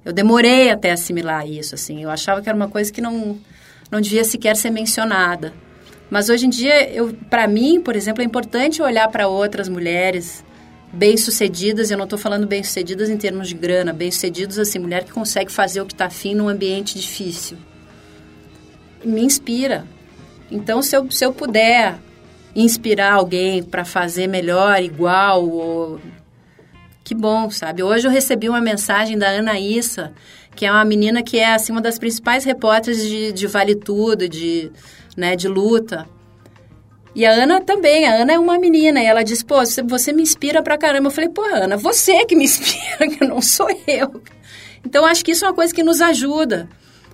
Eu 0.04 0.12
demorei 0.12 0.70
até 0.70 0.92
assimilar 0.92 1.48
isso, 1.48 1.76
assim. 1.76 2.04
Eu 2.04 2.10
achava 2.10 2.42
que 2.42 2.50
era 2.50 2.56
uma 2.56 2.68
coisa 2.68 2.92
que 2.92 3.02
não, 3.02 3.38
não 3.90 4.02
devia 4.02 4.24
sequer 4.24 4.56
ser 4.56 4.70
mencionada. 4.70 5.54
Mas 6.10 6.28
hoje 6.28 6.46
em 6.46 6.50
dia, 6.50 6.74
para 7.30 7.48
mim, 7.48 7.80
por 7.80 7.96
exemplo, 7.96 8.22
é 8.22 8.26
importante 8.26 8.82
olhar 8.82 9.08
para 9.08 9.28
outras 9.28 9.70
mulheres 9.70 10.44
bem-sucedidas, 10.92 11.90
eu 11.90 11.98
não 11.98 12.04
estou 12.04 12.20
falando 12.20 12.46
bem-sucedidas 12.46 13.10
em 13.10 13.16
termos 13.16 13.48
de 13.48 13.56
grana, 13.56 13.94
bem-sucedidas 13.94 14.60
assim, 14.60 14.78
mulher 14.78 15.06
que 15.06 15.12
consegue 15.12 15.50
fazer 15.52 15.80
o 15.80 15.86
que 15.86 15.94
está 15.94 16.08
afim 16.08 16.36
num 16.36 16.50
ambiente 16.50 17.00
difícil. 17.00 17.58
Me 19.04 19.22
inspira. 19.22 19.86
Então, 20.52 20.82
se 20.82 20.96
eu, 20.96 21.10
se 21.10 21.24
eu 21.24 21.32
puder 21.32 21.98
inspirar 22.56 23.14
alguém 23.14 23.64
para 23.64 23.86
fazer 23.86 24.28
melhor, 24.28 24.82
igual, 24.82 25.48
ou... 25.48 26.00
que 27.04 27.16
bom, 27.16 27.50
sabe? 27.50 27.84
Hoje 27.84 28.08
eu 28.08 28.12
recebi 28.12 28.50
uma 28.50 28.62
mensagem 28.62 29.18
da 29.18 29.28
Ana 29.28 29.60
Issa, 29.60 30.14
que 30.56 30.66
é 30.66 30.72
uma 30.72 30.86
menina 30.86 31.24
que 31.24 31.38
é 31.38 31.54
assim, 31.54 31.72
uma 31.72 31.82
das 31.82 31.98
principais 31.98 32.44
repórteres 32.44 33.04
de, 33.08 33.32
de 33.32 33.48
Vale 33.48 33.76
Tudo, 33.76 34.28
de 34.28 34.72
né, 35.16 35.36
de 35.36 35.48
luta. 35.48 36.08
E 37.14 37.26
a 37.26 37.32
Ana 37.32 37.60
também, 37.60 38.08
a 38.08 38.22
Ana 38.22 38.34
é 38.34 38.40
uma 38.40 38.58
menina, 38.58 39.02
e 39.02 39.06
ela 39.06 39.24
disse, 39.24 39.44
pô, 39.44 39.56
você 39.88 40.14
me 40.14 40.22
inspira 40.22 40.64
pra 40.64 40.78
caramba. 40.78 41.08
Eu 41.08 41.12
falei, 41.12 41.30
pô, 41.30 41.44
Ana, 41.44 41.76
você 41.76 42.26
que 42.26 42.36
me 42.36 42.46
inspira, 42.46 43.08
que 43.10 43.26
não 43.26 43.42
sou 43.42 43.68
eu. 43.86 44.22
Então, 44.86 45.06
acho 45.06 45.24
que 45.24 45.32
isso 45.32 45.46
é 45.46 45.48
uma 45.50 45.54
coisa 45.54 45.74
que 45.74 45.84
nos 45.84 46.02
ajuda. 46.02 46.70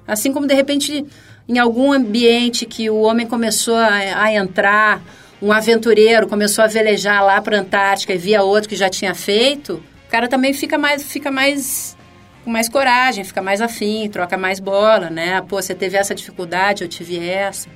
Assim 0.08 0.32
como, 0.32 0.48
de 0.48 0.54
repente, 0.54 1.06
em 1.50 1.58
algum 1.58 1.92
ambiente 1.92 2.66
que 2.66 2.90
o 2.90 3.02
homem 3.02 3.26
começou 3.26 3.76
a, 3.76 4.24
a 4.24 4.34
entrar, 4.34 5.02
um 5.42 5.52
aventureiro 5.52 6.28
começou 6.28 6.64
a 6.64 6.68
velejar 6.68 7.24
lá 7.24 7.42
para 7.42 7.58
a 7.58 7.62
Antártica 7.62 8.14
e 8.14 8.18
via 8.18 8.42
outro 8.44 8.70
que 8.70 8.76
já 8.76 8.90
tinha 8.90 9.14
feito, 9.14 9.84
o 10.08 10.10
cara 10.10 10.28
também 10.28 10.54
fica 10.54 10.78
mais, 10.78 11.04
fica 11.04 11.30
mais 11.30 11.96
com 12.44 12.52
mais 12.52 12.70
coragem, 12.70 13.26
fica 13.26 13.42
mais 13.42 13.60
afim, 13.62 14.10
troca 14.10 14.38
mais 14.38 14.60
bola, 14.60 15.10
né? 15.10 15.42
Pô, 15.42 15.62
você 15.62 15.76
teve 15.76 15.98
essa 15.98 16.16
dificuldade, 16.16 16.82
eu 16.82 16.88
tive 16.88 17.20
essa. 17.20 17.68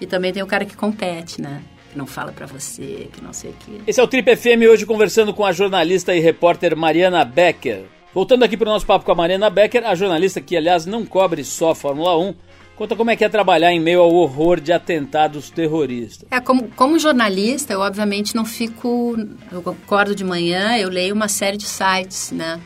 E 0.00 0.06
também 0.06 0.32
tem 0.32 0.42
o 0.42 0.46
cara 0.48 0.64
que 0.64 0.76
compete, 0.76 1.40
né? 1.40 1.62
Que 1.92 1.96
não 1.96 2.04
fala 2.06 2.32
para 2.32 2.44
você, 2.44 3.08
que 3.12 3.22
não 3.22 3.32
sei 3.32 3.50
o 3.50 3.54
quê. 3.54 3.80
Esse 3.86 4.00
é 4.00 4.02
o 4.02 4.08
Trip 4.08 4.36
FM 4.36 4.68
hoje 4.68 4.84
conversando 4.84 5.32
com 5.32 5.44
a 5.44 5.52
jornalista 5.52 6.12
e 6.12 6.18
repórter 6.18 6.76
Mariana 6.76 7.24
Becker. 7.24 7.84
Voltando 8.12 8.42
aqui 8.42 8.56
para 8.56 8.68
o 8.68 8.72
nosso 8.72 8.84
papo 8.84 9.04
com 9.04 9.12
a 9.12 9.14
Mariana 9.14 9.48
Becker, 9.48 9.86
a 9.86 9.94
jornalista 9.94 10.40
que, 10.40 10.56
aliás, 10.56 10.84
não 10.84 11.06
cobre 11.06 11.44
só 11.44 11.72
Fórmula 11.72 12.18
1, 12.18 12.34
conta 12.78 12.94
como 12.94 13.10
é 13.10 13.16
que 13.16 13.24
é 13.24 13.28
trabalhar 13.28 13.72
em 13.72 13.80
meio 13.80 14.00
ao 14.00 14.14
horror 14.14 14.60
de 14.60 14.72
atentados 14.72 15.50
terroristas. 15.50 16.28
É, 16.30 16.40
como, 16.40 16.68
como 16.68 16.96
jornalista, 16.96 17.72
eu 17.72 17.80
obviamente 17.80 18.36
não 18.36 18.44
fico... 18.44 19.16
Eu 19.50 19.58
acordo 19.58 20.14
de 20.14 20.22
manhã, 20.22 20.78
eu 20.78 20.88
leio 20.88 21.12
uma 21.12 21.26
série 21.26 21.56
de 21.56 21.66
sites, 21.66 22.30
né? 22.30 22.60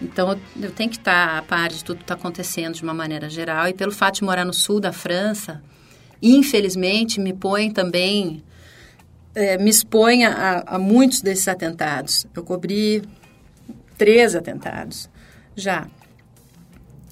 Então, 0.00 0.38
eu 0.60 0.70
tenho 0.70 0.88
que 0.88 0.96
estar 0.96 1.38
a 1.38 1.42
par 1.42 1.70
de 1.70 1.82
tudo 1.82 1.96
que 1.96 2.04
está 2.04 2.14
acontecendo 2.14 2.74
de 2.74 2.84
uma 2.84 2.94
maneira 2.94 3.28
geral. 3.28 3.66
E 3.66 3.74
pelo 3.74 3.90
fato 3.90 4.16
de 4.16 4.24
morar 4.24 4.44
no 4.44 4.52
sul 4.52 4.78
da 4.78 4.92
França, 4.92 5.60
infelizmente, 6.22 7.18
me 7.18 7.32
põe 7.32 7.72
também, 7.72 8.44
é, 9.34 9.58
me 9.58 9.70
expõe 9.70 10.24
a, 10.24 10.62
a, 10.64 10.78
muitos 10.78 11.20
desses 11.20 11.48
atentados. 11.48 12.26
Eu 12.32 12.44
cobri 12.44 13.02
três 13.98 14.36
atentados 14.36 15.10
já. 15.56 15.88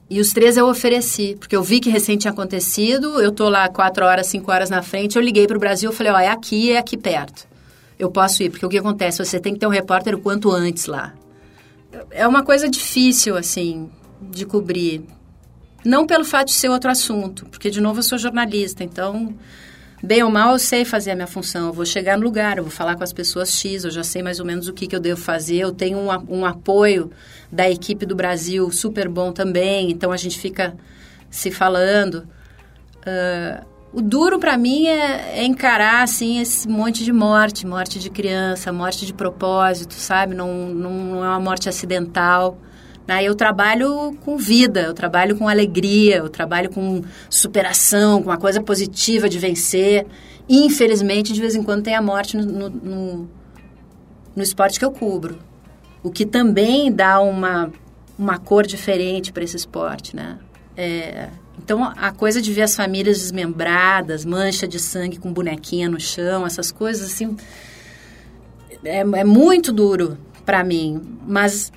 E 0.09 0.21
os 0.21 0.33
três 0.33 0.57
eu 0.57 0.67
ofereci, 0.67 1.37
porque 1.39 1.57
eu 1.57 1.63
vi 1.63 1.81
que 1.81 1.89
recente 1.89 2.23
tinha 2.23 2.33
acontecido, 2.33 3.21
eu 3.21 3.33
tô 3.33 3.49
lá 3.49 3.69
quatro 3.69 4.05
horas, 4.05 4.27
cinco 4.27 4.51
horas 4.51 4.69
na 4.69 4.83
frente, 4.83 5.17
eu 5.17 5.23
liguei 5.23 5.47
para 5.47 5.57
o 5.57 5.61
Brasil 5.61 5.91
e 5.91 5.95
falei, 5.95 6.13
ó, 6.13 6.19
é 6.19 6.29
aqui, 6.29 6.73
é 6.73 6.79
aqui 6.79 6.97
perto. 6.97 7.47
Eu 7.99 8.11
posso 8.11 8.43
ir, 8.43 8.51
porque 8.51 8.67
o 8.67 8.69
que 8.69 8.79
acontece? 8.79 9.25
Você 9.25 9.41
tem 9.41 9.55
que 9.55 9.61
ter 9.61 9.67
um 9.67 9.71
repórter 9.71 10.15
o 10.15 10.21
quanto 10.21 10.51
antes 10.51 10.87
lá. 10.87 11.15
É 12.11 12.27
uma 12.27 12.43
coisa 12.43 12.69
difícil, 12.69 13.37
assim, 13.37 13.89
de 14.21 14.45
cobrir. 14.45 15.05
Não 15.85 16.07
pelo 16.07 16.25
fato 16.25 16.49
de 16.49 16.55
ser 16.55 16.69
outro 16.69 16.91
assunto, 16.91 17.47
porque, 17.47 17.71
de 17.71 17.81
novo, 17.81 18.01
eu 18.01 18.03
sou 18.03 18.19
jornalista, 18.19 18.85
então, 18.85 19.35
bem 20.05 20.23
ou 20.23 20.31
mal, 20.31 20.53
eu 20.53 20.59
sei 20.59 20.85
fazer 20.85 21.13
a 21.13 21.15
minha 21.15 21.27
função. 21.27 21.69
Eu 21.69 21.73
vou 21.73 21.87
chegar 21.87 22.17
no 22.17 22.25
lugar, 22.25 22.59
eu 22.59 22.65
vou 22.65 22.73
falar 22.73 22.95
com 22.97 23.03
as 23.03 23.13
pessoas 23.13 23.53
X, 23.53 23.85
eu 23.85 23.91
já 23.91 24.05
sei 24.05 24.23
mais 24.23 24.39
ou 24.39 24.47
menos 24.47 24.69
o 24.69 24.73
que, 24.73 24.87
que 24.87 24.95
eu 24.95 25.01
devo 25.01 25.21
fazer. 25.21 25.57
Eu 25.57 25.73
tenho 25.73 25.99
um, 25.99 26.09
um 26.29 26.45
apoio 26.45 27.11
da 27.51 27.69
equipe 27.71 28.07
do 28.07 28.15
Brasil 28.15 28.71
super 28.71 29.09
bom 29.09 29.33
também, 29.33 29.91
então 29.91 30.13
a 30.13 30.17
gente 30.17 30.39
fica 30.39 30.77
se 31.31 31.51
falando. 31.51 32.29
Uh, 33.01 33.65
o 33.93 34.03
duro 34.03 34.41
para 34.41 34.59
mim 34.59 34.87
é, 34.87 35.39
é, 35.39 35.45
encarar 35.45 36.03
assim 36.03 36.41
esse 36.41 36.69
monte 36.69 37.05
de 37.05 37.13
morte, 37.13 37.65
morte 37.65 37.99
de 37.99 38.11
criança, 38.11 38.73
morte 38.73 39.07
de 39.07 39.15
propósito, 39.15 39.95
sabe? 39.95 40.35
Não, 40.35 40.69
não, 40.69 40.91
não 40.91 41.25
é 41.25 41.29
uma 41.29 41.41
morte 41.41 41.69
acidental. 41.69 42.59
Né? 43.07 43.23
Eu 43.25 43.35
trabalho 43.35 44.17
com 44.25 44.37
vida, 44.37 44.83
eu 44.83 44.95
trabalho 44.95 45.37
com 45.37 45.49
alegria, 45.49 46.17
eu 46.17 46.29
trabalho 46.29 46.71
com 46.71 47.03
superação, 47.29 48.23
com 48.23 48.31
uma 48.31 48.39
coisa 48.39 48.63
positiva 48.63 49.29
de 49.29 49.39
vencer. 49.39 50.07
Infelizmente, 50.49 51.33
de 51.33 51.41
vez 51.41 51.55
em 51.55 51.63
quando 51.63 51.83
tem 51.83 51.95
a 51.95 52.03
morte 52.03 52.37
no, 52.37 52.45
no, 52.45 52.71
no, 52.71 53.29
no 54.37 54.43
esporte 54.43 54.79
que 54.79 54.85
eu 54.85 54.91
cubro. 54.91 55.39
O 56.03 56.11
que 56.11 56.27
também 56.27 56.93
dá 56.93 57.21
uma, 57.21 57.73
uma 58.19 58.39
cor 58.39 58.67
diferente 58.67 59.33
para 59.33 59.45
esse 59.45 59.57
esporte, 59.57 60.15
né? 60.15 60.39
É, 60.77 61.29
então, 61.63 61.85
a 61.85 62.11
coisa 62.11 62.43
de 62.43 62.53
ver 62.53 62.63
as 62.63 62.75
famílias 62.75 63.19
desmembradas, 63.19 64.25
mancha 64.25 64.67
de 64.67 64.79
sangue 64.79 65.19
com 65.19 65.33
bonequinha 65.33 65.89
no 65.89 66.01
chão, 66.01 66.45
essas 66.45 66.73
coisas, 66.73 67.13
assim, 67.13 67.37
é, 68.85 68.99
é 68.99 69.25
muito 69.25 69.73
duro 69.73 70.19
para 70.45 70.63
mim. 70.65 71.01
Mas 71.27 71.73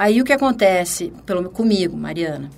Aí 0.00 0.18
o 0.22 0.24
que 0.24 0.32
acontece 0.32 1.12
pelo, 1.26 1.50
comigo, 1.50 1.94
Mariana? 1.94 2.48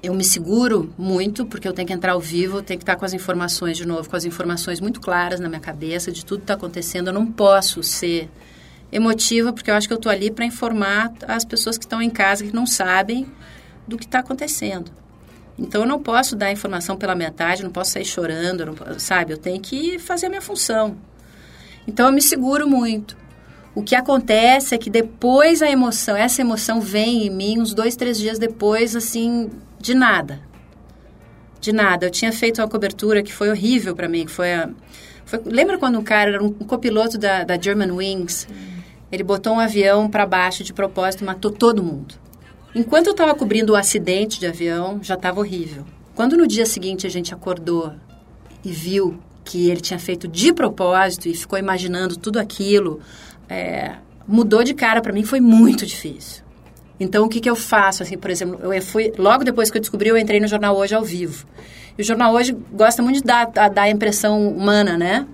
Eu 0.00 0.14
me 0.14 0.22
seguro 0.22 0.94
muito, 0.96 1.44
porque 1.44 1.66
eu 1.66 1.72
tenho 1.72 1.88
que 1.88 1.92
entrar 1.92 2.12
ao 2.12 2.20
vivo, 2.20 2.62
tenho 2.62 2.78
que 2.78 2.84
estar 2.84 2.94
com 2.94 3.04
as 3.04 3.12
informações 3.12 3.76
de 3.76 3.84
novo, 3.84 4.08
com 4.08 4.14
as 4.14 4.24
informações 4.24 4.80
muito 4.80 5.00
claras 5.00 5.40
na 5.40 5.48
minha 5.48 5.60
cabeça 5.60 6.12
de 6.12 6.24
tudo 6.24 6.38
que 6.38 6.44
está 6.44 6.54
acontecendo. 6.54 7.08
Eu 7.08 7.12
não 7.12 7.26
posso 7.26 7.82
ser 7.82 8.30
emotiva, 8.92 9.52
porque 9.52 9.68
eu 9.68 9.74
acho 9.74 9.88
que 9.88 9.92
eu 9.92 9.96
estou 9.96 10.12
ali 10.12 10.30
para 10.30 10.44
informar 10.44 11.12
as 11.26 11.44
pessoas 11.44 11.76
que 11.76 11.86
estão 11.86 12.00
em 12.00 12.08
casa, 12.08 12.44
que 12.44 12.54
não 12.54 12.68
sabem 12.68 13.26
do 13.84 13.98
que 13.98 14.04
está 14.04 14.20
acontecendo. 14.20 14.92
Então, 15.58 15.80
eu 15.80 15.88
não 15.88 16.00
posso 16.00 16.36
dar 16.36 16.52
informação 16.52 16.96
pela 16.96 17.16
metade, 17.16 17.64
não 17.64 17.70
posso 17.72 17.90
sair 17.90 18.04
chorando, 18.04 18.64
não, 18.64 18.76
sabe? 19.00 19.32
Eu 19.32 19.38
tenho 19.38 19.60
que 19.60 19.98
fazer 19.98 20.26
a 20.26 20.28
minha 20.28 20.40
função. 20.40 20.96
Então, 21.84 22.06
eu 22.06 22.12
me 22.12 22.22
seguro 22.22 22.64
muito. 22.68 23.23
O 23.74 23.82
que 23.82 23.96
acontece 23.96 24.74
é 24.74 24.78
que 24.78 24.88
depois 24.88 25.60
a 25.60 25.68
emoção, 25.68 26.16
essa 26.16 26.40
emoção 26.40 26.80
vem 26.80 27.26
em 27.26 27.30
mim 27.30 27.58
uns 27.58 27.74
dois, 27.74 27.96
três 27.96 28.16
dias 28.16 28.38
depois, 28.38 28.94
assim, 28.94 29.50
de 29.80 29.94
nada. 29.94 30.40
De 31.60 31.72
nada. 31.72 32.06
Eu 32.06 32.10
tinha 32.10 32.32
feito 32.32 32.60
uma 32.60 32.68
cobertura 32.68 33.22
que 33.22 33.32
foi 33.32 33.50
horrível 33.50 33.94
para 33.96 34.08
mim, 34.08 34.26
que 34.26 34.30
foi 34.30 34.52
a... 34.54 34.70
Foi, 35.24 35.40
lembra 35.44 35.76
quando 35.76 35.98
um 35.98 36.04
cara 36.04 36.34
era 36.34 36.44
um 36.44 36.52
copiloto 36.52 37.18
da, 37.18 37.42
da 37.42 37.60
German 37.60 37.90
Wings? 37.90 38.46
Ele 39.10 39.24
botou 39.24 39.54
um 39.54 39.60
avião 39.60 40.08
para 40.08 40.24
baixo 40.24 40.62
de 40.62 40.72
propósito 40.72 41.22
e 41.22 41.24
matou 41.24 41.50
todo 41.50 41.82
mundo. 41.82 42.14
Enquanto 42.74 43.06
eu 43.06 43.12
estava 43.12 43.34
cobrindo 43.34 43.72
o 43.72 43.76
acidente 43.76 44.38
de 44.38 44.46
avião, 44.46 45.00
já 45.02 45.14
estava 45.14 45.40
horrível. 45.40 45.84
Quando 46.14 46.36
no 46.36 46.46
dia 46.46 46.66
seguinte 46.66 47.06
a 47.06 47.10
gente 47.10 47.34
acordou 47.34 47.92
e 48.64 48.70
viu 48.70 49.18
que 49.44 49.68
ele 49.68 49.80
tinha 49.80 49.98
feito 49.98 50.26
de 50.26 50.52
propósito 50.52 51.28
e 51.28 51.34
ficou 51.34 51.58
imaginando 51.58 52.16
tudo 52.16 52.38
aquilo, 52.38 53.00
é, 53.48 53.92
mudou 54.26 54.64
de 54.64 54.74
cara 54.74 55.00
para 55.00 55.12
mim, 55.12 55.24
foi 55.24 55.40
muito 55.40 55.84
difícil. 55.86 56.44
Então, 56.98 57.24
o 57.24 57.28
que, 57.28 57.40
que 57.40 57.50
eu 57.50 57.56
faço? 57.56 58.02
Assim, 58.02 58.16
por 58.16 58.30
exemplo, 58.30 58.72
eu 58.72 58.82
fui 58.82 59.12
logo 59.18 59.44
depois 59.44 59.70
que 59.70 59.76
eu 59.76 59.80
descobri, 59.80 60.08
eu 60.08 60.16
entrei 60.16 60.40
no 60.40 60.46
jornal 60.46 60.76
hoje 60.76 60.94
ao 60.94 61.04
vivo. 61.04 61.46
E 61.98 62.02
o 62.02 62.04
jornal 62.04 62.32
hoje 62.32 62.56
gosta 62.72 63.02
muito 63.02 63.16
de 63.16 63.24
dar, 63.24 63.46
dar 63.46 63.82
a 63.82 63.90
impressão 63.90 64.48
humana, 64.48 64.96
né? 64.96 65.26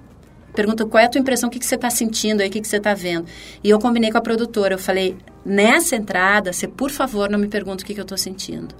Pergunta 0.55 0.85
qual 0.85 1.03
é 1.03 1.07
a 1.07 1.09
tua 1.09 1.20
impressão, 1.20 1.49
o 1.49 1.53
que, 1.53 1.59
que 1.59 1.66
você 1.66 1.77
está 1.77 1.90
sentindo 1.90 2.40
aí, 2.40 2.49
o 2.49 2.51
que, 2.51 2.61
que 2.61 2.66
você 2.66 2.79
está 2.79 2.92
vendo. 2.92 3.27
E 3.62 3.70
eu 3.70 3.79
combinei 3.79 4.11
com 4.11 4.18
a 4.18 4.20
produtora, 4.20 4.75
eu 4.75 4.79
falei, 4.79 5.16
nessa 5.44 5.96
entrada, 5.96 6.53
você 6.53 6.66
por 6.66 6.90
favor 6.90 7.31
não 7.31 7.38
me 7.38 7.46
pergunta 7.46 7.85
o 7.85 7.87
que, 7.87 7.94
que 7.94 8.01
eu 8.01 8.05
estou 8.05 8.18
sentindo. 8.18 8.75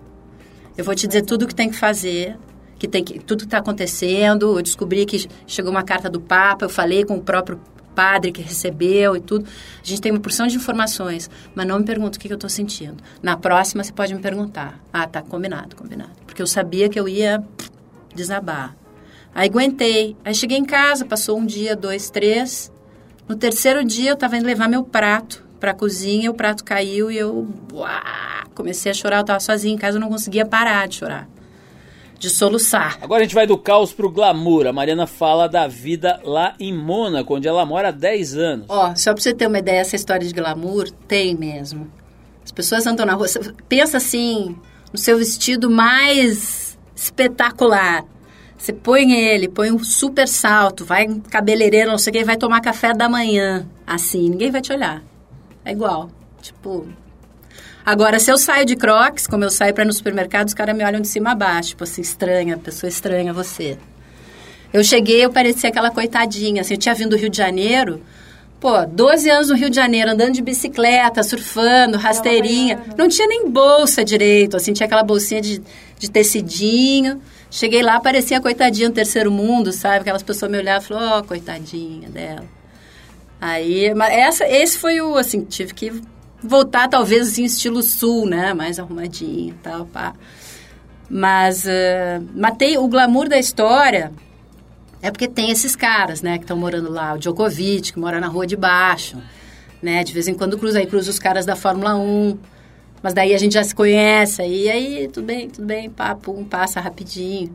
Eu 0.77 0.85
vou 0.85 0.95
te 0.95 1.07
dizer 1.07 1.23
tudo 1.23 1.45
o 1.45 1.49
que 1.49 1.55
tem 1.55 1.71
que 1.71 1.77
fazer, 1.77 2.37
que 2.79 2.89
tem 2.89 3.05
que, 3.05 3.21
tudo 3.21 3.41
que 3.41 3.45
está 3.45 3.59
acontecendo. 3.59 4.59
Eu 4.59 4.63
descobri 4.63 5.05
que 5.07 5.29
chegou 5.47 5.71
uma 5.71 5.83
carta 5.83 6.09
do 6.09 6.21
Papa, 6.21 6.65
eu 6.65 6.71
falei 6.71 7.05
com 7.05 7.17
o 7.17 7.23
próprio 7.23 7.61
padre 8.01 8.33
que 8.33 8.41
recebeu 8.41 9.15
e 9.15 9.21
tudo. 9.21 9.47
A 9.83 9.87
gente 9.87 10.01
tem 10.01 10.11
uma 10.11 10.21
porção 10.21 10.47
de 10.47 10.57
informações, 10.57 11.29
mas 11.55 11.67
não 11.67 11.81
me 11.81 11.85
pergunta 11.85 12.17
o 12.17 12.21
que, 12.21 12.29
que 12.29 12.33
eu 12.33 12.37
estou 12.37 12.49
sentindo. 12.49 12.97
Na 13.23 13.37
próxima, 13.37 13.85
você 13.85 13.93
pode 13.93 14.15
me 14.15 14.21
perguntar. 14.23 14.81
Ah, 14.91 15.07
tá, 15.07 15.21
combinado, 15.21 15.77
combinado. 15.77 16.13
Porque 16.25 16.41
eu 16.41 16.47
sabia 16.47 16.89
que 16.89 16.99
eu 16.99 17.07
ia 17.07 17.45
desabar. 18.15 18.75
Aí 19.35 19.51
aguentei. 19.51 20.17
Aí 20.25 20.35
cheguei 20.35 20.57
em 20.57 20.65
casa, 20.65 21.05
passou 21.05 21.39
um 21.39 21.45
dia, 21.45 21.77
dois, 21.77 22.09
três. 22.09 22.73
No 23.29 23.37
terceiro 23.37 23.85
dia 23.85 24.13
eu 24.13 24.15
estava 24.15 24.35
indo 24.35 24.47
levar 24.47 24.67
meu 24.67 24.83
prato 24.83 25.45
para 25.61 25.73
a 25.73 25.75
cozinha, 25.75 26.31
o 26.31 26.35
prato 26.35 26.65
caiu 26.65 27.11
e 27.11 27.19
eu 27.19 27.47
uá, 27.71 28.45
comecei 28.55 28.91
a 28.91 28.95
chorar. 28.95 29.19
Eu 29.19 29.21
estava 29.21 29.41
sozinha 29.41 29.75
em 29.75 29.79
casa, 29.79 29.99
eu 29.99 30.01
não 30.01 30.09
conseguia 30.09 30.47
parar 30.47 30.89
de 30.89 30.97
chorar. 30.97 31.29
De 32.21 32.31
soluçar. 32.31 32.99
Agora 33.01 33.23
a 33.23 33.25
gente 33.25 33.35
vai 33.35 33.47
do 33.47 33.59
caos 33.59 33.93
pro 33.93 34.11
glamour. 34.11 34.67
A 34.67 34.73
Mariana 34.73 35.07
fala 35.07 35.49
da 35.49 35.67
vida 35.67 36.21
lá 36.23 36.55
em 36.61 36.73
Mônaco, 36.73 37.35
onde 37.35 37.49
ela 37.49 37.67
mora 37.67 37.89
há 37.89 37.91
10 37.91 38.37
anos. 38.37 38.67
Ó, 38.69 38.95
só 38.95 39.13
para 39.13 39.23
você 39.23 39.35
ter 39.35 39.47
uma 39.47 39.59
ideia, 39.59 39.81
essa 39.81 39.97
história 39.97 40.27
de 40.27 40.35
glamour 40.35 40.91
tem 41.09 41.35
mesmo. 41.35 41.91
As 42.45 42.53
pessoas 42.53 42.87
andam 42.87 43.07
na 43.07 43.15
rua, 43.15 43.27
pensa 43.69 43.97
assim, 43.97 44.55
no 44.93 44.99
seu 44.99 45.17
vestido 45.19 45.71
mais 45.71 46.79
espetacular 46.95 48.05
você 48.61 48.75
põe 48.75 49.11
ele, 49.13 49.49
põe 49.49 49.73
um 49.73 49.83
super 49.83 50.29
salto, 50.29 50.85
vai 50.85 51.05
em 51.05 51.19
cabeleireiro, 51.19 51.91
não 51.91 51.97
sei 51.97 52.11
o 52.11 52.15
que, 52.15 52.25
vai 52.25 52.37
tomar 52.37 52.61
café 52.61 52.93
da 52.93 53.09
manhã. 53.09 53.67
Assim, 53.87 54.29
ninguém 54.29 54.51
vai 54.51 54.61
te 54.61 54.71
olhar. 54.71 55.03
É 55.65 55.73
igual. 55.73 56.11
Tipo. 56.43 56.87
Agora, 57.85 58.19
se 58.19 58.31
eu 58.31 58.37
saio 58.37 58.67
de 58.67 58.77
crocs, 58.77 59.27
como 59.27 59.45
eu 59.45 59.51
saio 59.51 59.73
para 59.73 59.85
ir 59.85 59.87
no 59.87 59.93
supermercado, 59.93 60.49
os 60.49 60.55
caras 60.55 60.77
me 60.77 60.85
olham 60.85 61.01
de 61.01 61.09
cima 61.09 61.33
a 61.33 61.35
baixo. 61.35 61.71
Tipo 61.71 61.85
assim, 61.85 62.03
estranha, 62.03 62.59
pessoa 62.59 62.89
estranha 62.89 63.33
você. 63.33 63.79
Eu 64.73 64.85
cheguei, 64.85 65.25
eu 65.25 65.31
parecia 65.31 65.71
aquela 65.71 65.91
coitadinha. 65.91 66.61
Assim, 66.61 66.75
eu 66.75 66.79
tinha 66.79 66.95
vindo 66.95 67.11
do 67.11 67.17
Rio 67.17 67.31
de 67.31 67.37
Janeiro. 67.37 68.01
Pô, 68.61 68.85
12 68.85 69.31
anos 69.31 69.49
no 69.49 69.57
Rio 69.57 69.71
de 69.71 69.77
Janeiro, 69.77 70.11
andando 70.11 70.35
de 70.35 70.43
bicicleta, 70.43 71.23
surfando, 71.23 71.97
rasteirinha. 71.97 72.79
Não 72.97 73.09
tinha 73.09 73.27
nem 73.27 73.49
bolsa 73.49 74.05
direito, 74.05 74.55
assim, 74.55 74.75
tinha 74.75 74.87
aquela 74.87 75.03
bolsinha 75.03 75.41
de, 75.41 75.63
de 75.99 76.11
tecidinho. 76.11 77.23
Cheguei 77.51 77.83
lá, 77.83 77.99
parecia 77.99 78.39
coitadinha 78.39 78.89
no 78.89 78.95
terceiro 78.95 79.31
mundo, 79.31 79.73
sabe? 79.73 80.01
Aquelas 80.01 80.23
pessoas 80.23 80.53
me 80.53 80.59
olhavam 80.59 80.85
e 80.85 80.89
falaram, 80.89 81.17
ó, 81.17 81.19
oh, 81.21 81.25
coitadinha 81.25 82.11
dela. 82.11 82.45
Aí, 83.41 83.95
mas 83.95 84.13
essa, 84.13 84.47
esse 84.47 84.77
foi 84.77 85.01
o, 85.01 85.17
assim, 85.17 85.43
tive 85.43 85.73
que 85.73 85.91
voltar 86.43 86.89
talvez 86.89 87.29
assim, 87.29 87.45
estilo 87.45 87.83
sul, 87.83 88.27
né? 88.27 88.55
Mais 88.55 88.79
arrumadinho 88.79 89.55
tal, 89.63 89.87
pá. 89.87 90.15
Mas 91.09 91.65
uh, 91.65 92.25
matei 92.35 92.79
o 92.79 92.87
glamour 92.87 93.29
da 93.29 93.39
história 93.39 94.13
é 95.03 95.11
porque 95.11 95.27
tem 95.27 95.51
esses 95.51 95.75
caras, 95.75 96.23
né, 96.23 96.37
que 96.37 96.45
estão 96.45 96.57
morando 96.57 96.91
lá. 96.91 97.15
O 97.15 97.19
Djokovic, 97.19 97.93
que 97.93 97.99
mora 97.99 98.21
na 98.21 98.29
rua 98.29 98.47
de 98.47 98.57
baixo, 98.57 99.19
né? 99.83 100.05
De 100.05 100.13
vez 100.13 100.29
em 100.29 100.35
quando 100.35 100.59
cruza 100.59 100.79
aí, 100.79 100.87
cruza 100.87 101.11
os 101.11 101.19
caras 101.19 101.47
da 101.47 101.57
Fórmula 101.57 101.97
1. 101.97 102.39
Mas 103.03 103.15
daí 103.15 103.35
a 103.35 103.39
gente 103.39 103.55
já 103.55 103.65
se 103.65 103.75
conhece, 103.75 104.43
e 104.43 104.71
aí 104.71 105.09
tudo 105.09 105.25
bem, 105.25 105.49
tudo 105.49 105.67
bem, 105.67 105.89
papo, 105.89 106.33
um 106.33 106.45
passa 106.45 106.81
rapidinho. 106.81 107.55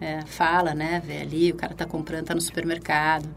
É, 0.00 0.20
fala, 0.26 0.72
né, 0.72 1.02
vê 1.04 1.18
ali, 1.18 1.50
o 1.50 1.56
cara 1.56 1.74
tá 1.74 1.84
comprando, 1.84 2.26
tá 2.26 2.34
no 2.34 2.40
supermercado. 2.40 3.28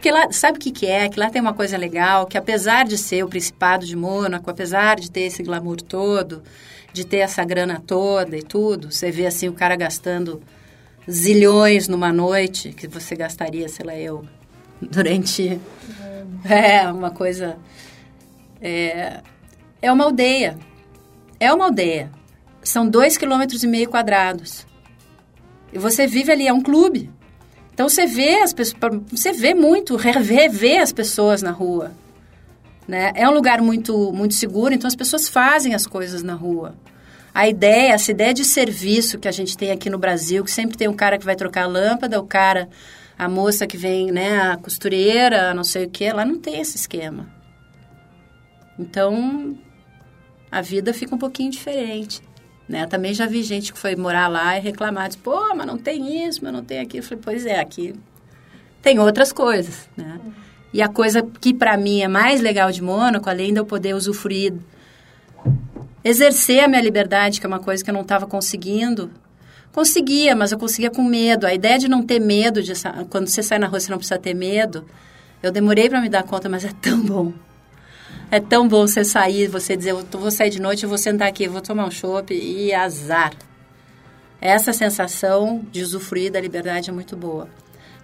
Porque 0.00 0.10
lá, 0.10 0.32
sabe 0.32 0.56
o 0.56 0.60
que, 0.62 0.70
que 0.70 0.86
é? 0.86 1.10
Que 1.10 1.20
lá 1.20 1.28
tem 1.28 1.42
uma 1.42 1.52
coisa 1.52 1.76
legal, 1.76 2.24
que 2.24 2.38
apesar 2.38 2.86
de 2.86 2.96
ser 2.96 3.22
o 3.22 3.28
Principado 3.28 3.84
de 3.84 3.94
Mônaco, 3.94 4.50
apesar 4.50 4.98
de 4.98 5.10
ter 5.10 5.24
esse 5.24 5.42
glamour 5.42 5.76
todo, 5.82 6.42
de 6.90 7.04
ter 7.04 7.18
essa 7.18 7.44
grana 7.44 7.82
toda 7.86 8.34
e 8.34 8.42
tudo, 8.42 8.90
você 8.90 9.10
vê 9.10 9.26
assim 9.26 9.46
o 9.46 9.52
cara 9.52 9.76
gastando 9.76 10.40
zilhões 11.08 11.86
numa 11.86 12.10
noite, 12.10 12.70
que 12.70 12.88
você 12.88 13.14
gastaria, 13.14 13.68
sei 13.68 13.84
lá, 13.84 13.94
eu, 13.94 14.24
durante... 14.80 15.60
É, 16.48 16.90
uma 16.90 17.10
coisa... 17.10 17.58
É, 18.58 19.20
é 19.82 19.92
uma 19.92 20.04
aldeia, 20.04 20.56
é 21.38 21.52
uma 21.52 21.66
aldeia. 21.66 22.10
São 22.62 22.88
dois 22.88 23.18
quilômetros 23.18 23.62
e 23.64 23.66
meio 23.66 23.90
quadrados. 23.90 24.66
E 25.70 25.78
você 25.78 26.06
vive 26.06 26.32
ali, 26.32 26.48
é 26.48 26.52
um 26.54 26.62
clube. 26.62 27.10
Então 27.80 27.88
você 27.88 28.04
vê 28.04 28.42
as 28.42 28.52
pessoas, 28.52 28.78
você 29.10 29.32
vê 29.32 29.54
muito, 29.54 29.96
revê 29.96 30.76
as 30.76 30.92
pessoas 30.92 31.40
na 31.40 31.50
rua. 31.50 31.92
Né? 32.86 33.10
É 33.14 33.26
um 33.26 33.32
lugar 33.32 33.62
muito, 33.62 34.12
muito 34.12 34.34
seguro, 34.34 34.74
então 34.74 34.86
as 34.86 34.94
pessoas 34.94 35.30
fazem 35.30 35.74
as 35.74 35.86
coisas 35.86 36.22
na 36.22 36.34
rua. 36.34 36.74
A 37.32 37.48
ideia, 37.48 37.94
essa 37.94 38.10
ideia 38.10 38.34
de 38.34 38.44
serviço 38.44 39.18
que 39.18 39.26
a 39.26 39.32
gente 39.32 39.56
tem 39.56 39.70
aqui 39.70 39.88
no 39.88 39.96
Brasil, 39.96 40.44
que 40.44 40.50
sempre 40.50 40.76
tem 40.76 40.88
um 40.88 40.94
cara 40.94 41.16
que 41.16 41.24
vai 41.24 41.34
trocar 41.34 41.64
a 41.64 41.68
lâmpada, 41.68 42.20
o 42.20 42.26
cara, 42.26 42.68
a 43.18 43.30
moça 43.30 43.66
que 43.66 43.78
vem, 43.78 44.12
né, 44.12 44.38
a 44.42 44.58
costureira, 44.58 45.54
não 45.54 45.64
sei 45.64 45.86
o 45.86 45.88
que, 45.88 46.12
lá 46.12 46.22
não 46.22 46.38
tem 46.38 46.60
esse 46.60 46.76
esquema. 46.76 47.30
Então, 48.78 49.56
a 50.52 50.60
vida 50.60 50.92
fica 50.92 51.14
um 51.14 51.18
pouquinho 51.18 51.50
diferente. 51.50 52.20
Né? 52.70 52.86
Também 52.86 53.12
já 53.12 53.26
vi 53.26 53.42
gente 53.42 53.72
que 53.72 53.78
foi 53.78 53.96
morar 53.96 54.28
lá 54.28 54.56
e 54.56 54.60
reclamar, 54.60 55.08
disse, 55.08 55.18
pô, 55.18 55.52
mas 55.56 55.66
não 55.66 55.76
tem 55.76 56.24
isso, 56.24 56.38
mas 56.40 56.52
não 56.52 56.62
tem 56.62 56.78
aquilo. 56.78 57.02
Eu 57.02 57.08
falei, 57.08 57.20
pois 57.20 57.44
é, 57.44 57.58
aqui 57.58 57.96
tem 58.80 59.00
outras 59.00 59.32
coisas, 59.32 59.88
né? 59.96 60.20
E 60.72 60.80
a 60.80 60.86
coisa 60.86 61.20
que 61.40 61.52
para 61.52 61.76
mim 61.76 62.00
é 62.00 62.06
mais 62.06 62.40
legal 62.40 62.70
de 62.70 62.80
Mônaco, 62.80 63.28
além 63.28 63.52
de 63.52 63.58
eu 63.58 63.66
poder 63.66 63.92
usufruir, 63.92 64.54
exercer 66.04 66.62
a 66.62 66.68
minha 66.68 66.80
liberdade, 66.80 67.40
que 67.40 67.46
é 67.46 67.48
uma 67.48 67.58
coisa 67.58 67.82
que 67.82 67.90
eu 67.90 67.94
não 67.94 68.02
estava 68.02 68.24
conseguindo, 68.24 69.10
conseguia, 69.72 70.36
mas 70.36 70.52
eu 70.52 70.58
conseguia 70.58 70.92
com 70.92 71.02
medo. 71.02 71.48
A 71.48 71.52
ideia 71.52 71.76
de 71.76 71.88
não 71.88 72.04
ter 72.04 72.20
medo, 72.20 72.62
de, 72.62 72.72
quando 73.10 73.26
você 73.26 73.42
sai 73.42 73.58
na 73.58 73.66
rua 73.66 73.80
você 73.80 73.90
não 73.90 73.98
precisa 73.98 74.16
ter 74.18 74.32
medo, 74.32 74.86
eu 75.42 75.50
demorei 75.50 75.88
para 75.88 76.00
me 76.00 76.08
dar 76.08 76.22
conta, 76.22 76.48
mas 76.48 76.64
é 76.64 76.70
tão 76.80 77.00
bom. 77.00 77.32
É 78.32 78.38
tão 78.38 78.68
bom 78.68 78.86
você 78.86 79.04
sair, 79.04 79.48
você 79.48 79.76
dizer, 79.76 79.90
eu 79.90 80.04
vou 80.12 80.30
sair 80.30 80.50
de 80.50 80.62
noite, 80.62 80.84
eu 80.84 80.88
vou 80.88 80.98
sentar 80.98 81.26
aqui, 81.26 81.48
vou 81.48 81.60
tomar 81.60 81.84
um 81.84 81.90
chopp 81.90 82.32
e 82.32 82.72
azar. 82.72 83.32
Essa 84.40 84.72
sensação 84.72 85.66
de 85.72 85.82
usufruir 85.82 86.30
da 86.30 86.40
liberdade 86.40 86.90
é 86.90 86.92
muito 86.92 87.16
boa. 87.16 87.48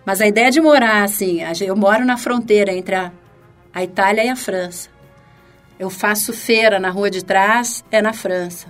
Mas 0.05 0.21
a 0.21 0.27
ideia 0.27 0.51
de 0.51 0.61
morar 0.61 1.05
assim, 1.05 1.41
eu 1.61 1.77
moro 1.77 2.05
na 2.05 2.17
fronteira 2.17 2.73
entre 2.73 2.97
a, 2.97 3.13
a 3.73 3.85
Itália 3.85 4.25
e 4.25 4.29
a 4.29 4.35
França. 4.35 4.89
Eu 5.79 5.91
faço 5.91 6.33
feira 6.33 6.81
na 6.81 6.91
rua 6.91 7.09
de 7.09 7.25
trás, 7.25 7.85
é 7.91 8.03
na 8.03 8.13
França. 8.13 8.67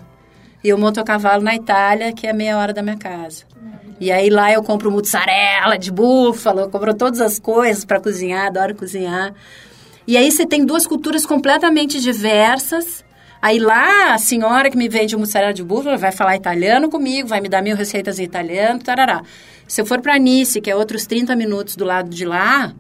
E 0.63 0.69
eu 0.69 0.77
monto 0.77 1.01
a 1.01 1.05
cavalo 1.05 1.43
na 1.43 1.55
Itália, 1.55 2.13
que 2.13 2.27
é 2.27 2.33
meia 2.35 2.59
hora 2.59 2.75
da 2.75 2.83
minha 2.83 2.99
casa. 2.99 3.45
E 3.99 4.13
aí 4.13 4.29
lá 4.29 4.53
eu 4.53 4.63
compro 4.63 4.91
mussarela 4.91 5.79
de 5.79 5.91
búfalo, 5.91 6.61
eu 6.61 6.69
compro 6.69 6.93
todas 6.93 7.21
as 7.21 7.39
coisas 7.39 7.83
para 7.85 7.99
cozinhar, 7.99 8.47
adoro 8.47 8.75
cozinhar. 8.75 9.33
E 10.07 10.17
aí 10.17 10.31
você 10.31 10.47
tem 10.47 10.65
duas 10.65 10.87
culturas 10.87 11.27
completamente 11.27 12.01
diversas, 12.01 13.05
Aí 13.41 13.59
lá, 13.59 14.15
a 14.15 14.19
senhora 14.19 14.71
que 14.71 14.77
me 14.77 14.89
vende 14.89 15.17
mussarela 15.17 15.53
de 15.53 15.63
búfala 15.63 15.97
vai 15.97 16.11
falar 16.11 16.37
italiano 16.37 16.89
comigo, 16.89 17.29
vai 17.29 17.41
me 17.41 17.49
dar 17.49 17.63
mil 17.63 17.77
receitas 17.77 18.19
em 18.19 18.25
italiano, 18.25 18.81
tarará. 18.83 19.23
Se 19.69 19.81
eu 19.81 19.87
for 19.87 20.01
para 20.01 20.19
Nice, 20.19 20.61
que 20.61 20.71
é 20.71 20.75
outros 20.75 21.07
30 21.07 21.37
minutos 21.37 21.77
do 21.77 21.85
lado 21.85 22.09
de 22.09 22.25
lá, 22.25 22.75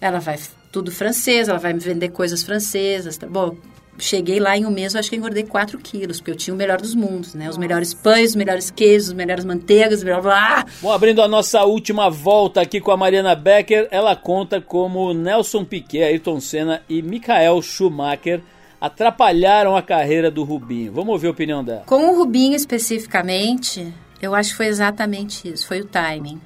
ela 0.00 0.18
vai 0.18 0.38
tudo 0.72 0.90
francês, 0.90 1.48
ela 1.48 1.58
vai 1.58 1.72
me 1.72 1.80
vender 1.80 2.08
coisas 2.08 2.42
francesas. 2.42 3.18
Tá? 3.18 3.26
Bom, 3.26 3.56
cheguei 3.98 4.40
lá 4.40 4.56
em 4.56 4.64
um 4.64 4.70
mês, 4.70 4.94
eu 4.94 5.00
acho 5.00 5.10
que 5.10 5.16
engordei 5.16 5.44
4 5.44 5.78
quilos, 5.78 6.18
porque 6.18 6.30
eu 6.30 6.36
tinha 6.36 6.54
o 6.54 6.56
melhor 6.56 6.80
dos 6.80 6.94
mundos, 6.94 7.34
né? 7.34 7.48
Os 7.48 7.58
melhores 7.58 7.92
pães, 7.92 8.30
os 8.30 8.36
melhores 8.36 8.70
queijos, 8.70 9.08
os 9.08 9.14
melhores 9.14 9.44
manteigas, 9.44 10.02
blá, 10.02 10.20
blá. 10.20 10.66
Bom, 10.80 10.92
abrindo 10.92 11.22
a 11.22 11.28
nossa 11.28 11.64
última 11.64 12.08
volta 12.08 12.60
aqui 12.60 12.80
com 12.80 12.90
a 12.90 12.96
Mariana 12.96 13.34
Becker, 13.34 13.88
ela 13.90 14.16
conta 14.16 14.60
como 14.60 15.12
Nelson 15.12 15.64
Piquet, 15.64 16.02
Ayrton 16.02 16.40
Senna 16.40 16.82
e 16.88 17.02
Michael 17.02 17.60
Schumacher 17.62 18.40
atrapalharam 18.80 19.76
a 19.76 19.82
carreira 19.82 20.30
do 20.30 20.42
Rubinho. 20.42 20.92
Vamos 20.92 21.12
ouvir 21.12 21.26
a 21.26 21.32
opinião 21.32 21.62
dela. 21.62 21.82
Com 21.84 22.10
o 22.10 22.16
Rubinho 22.16 22.54
especificamente, 22.54 23.92
eu 24.22 24.34
acho 24.34 24.50
que 24.50 24.56
foi 24.56 24.66
exatamente 24.66 25.46
isso, 25.48 25.66
foi 25.66 25.80
o 25.80 25.84
timing. 25.84 26.40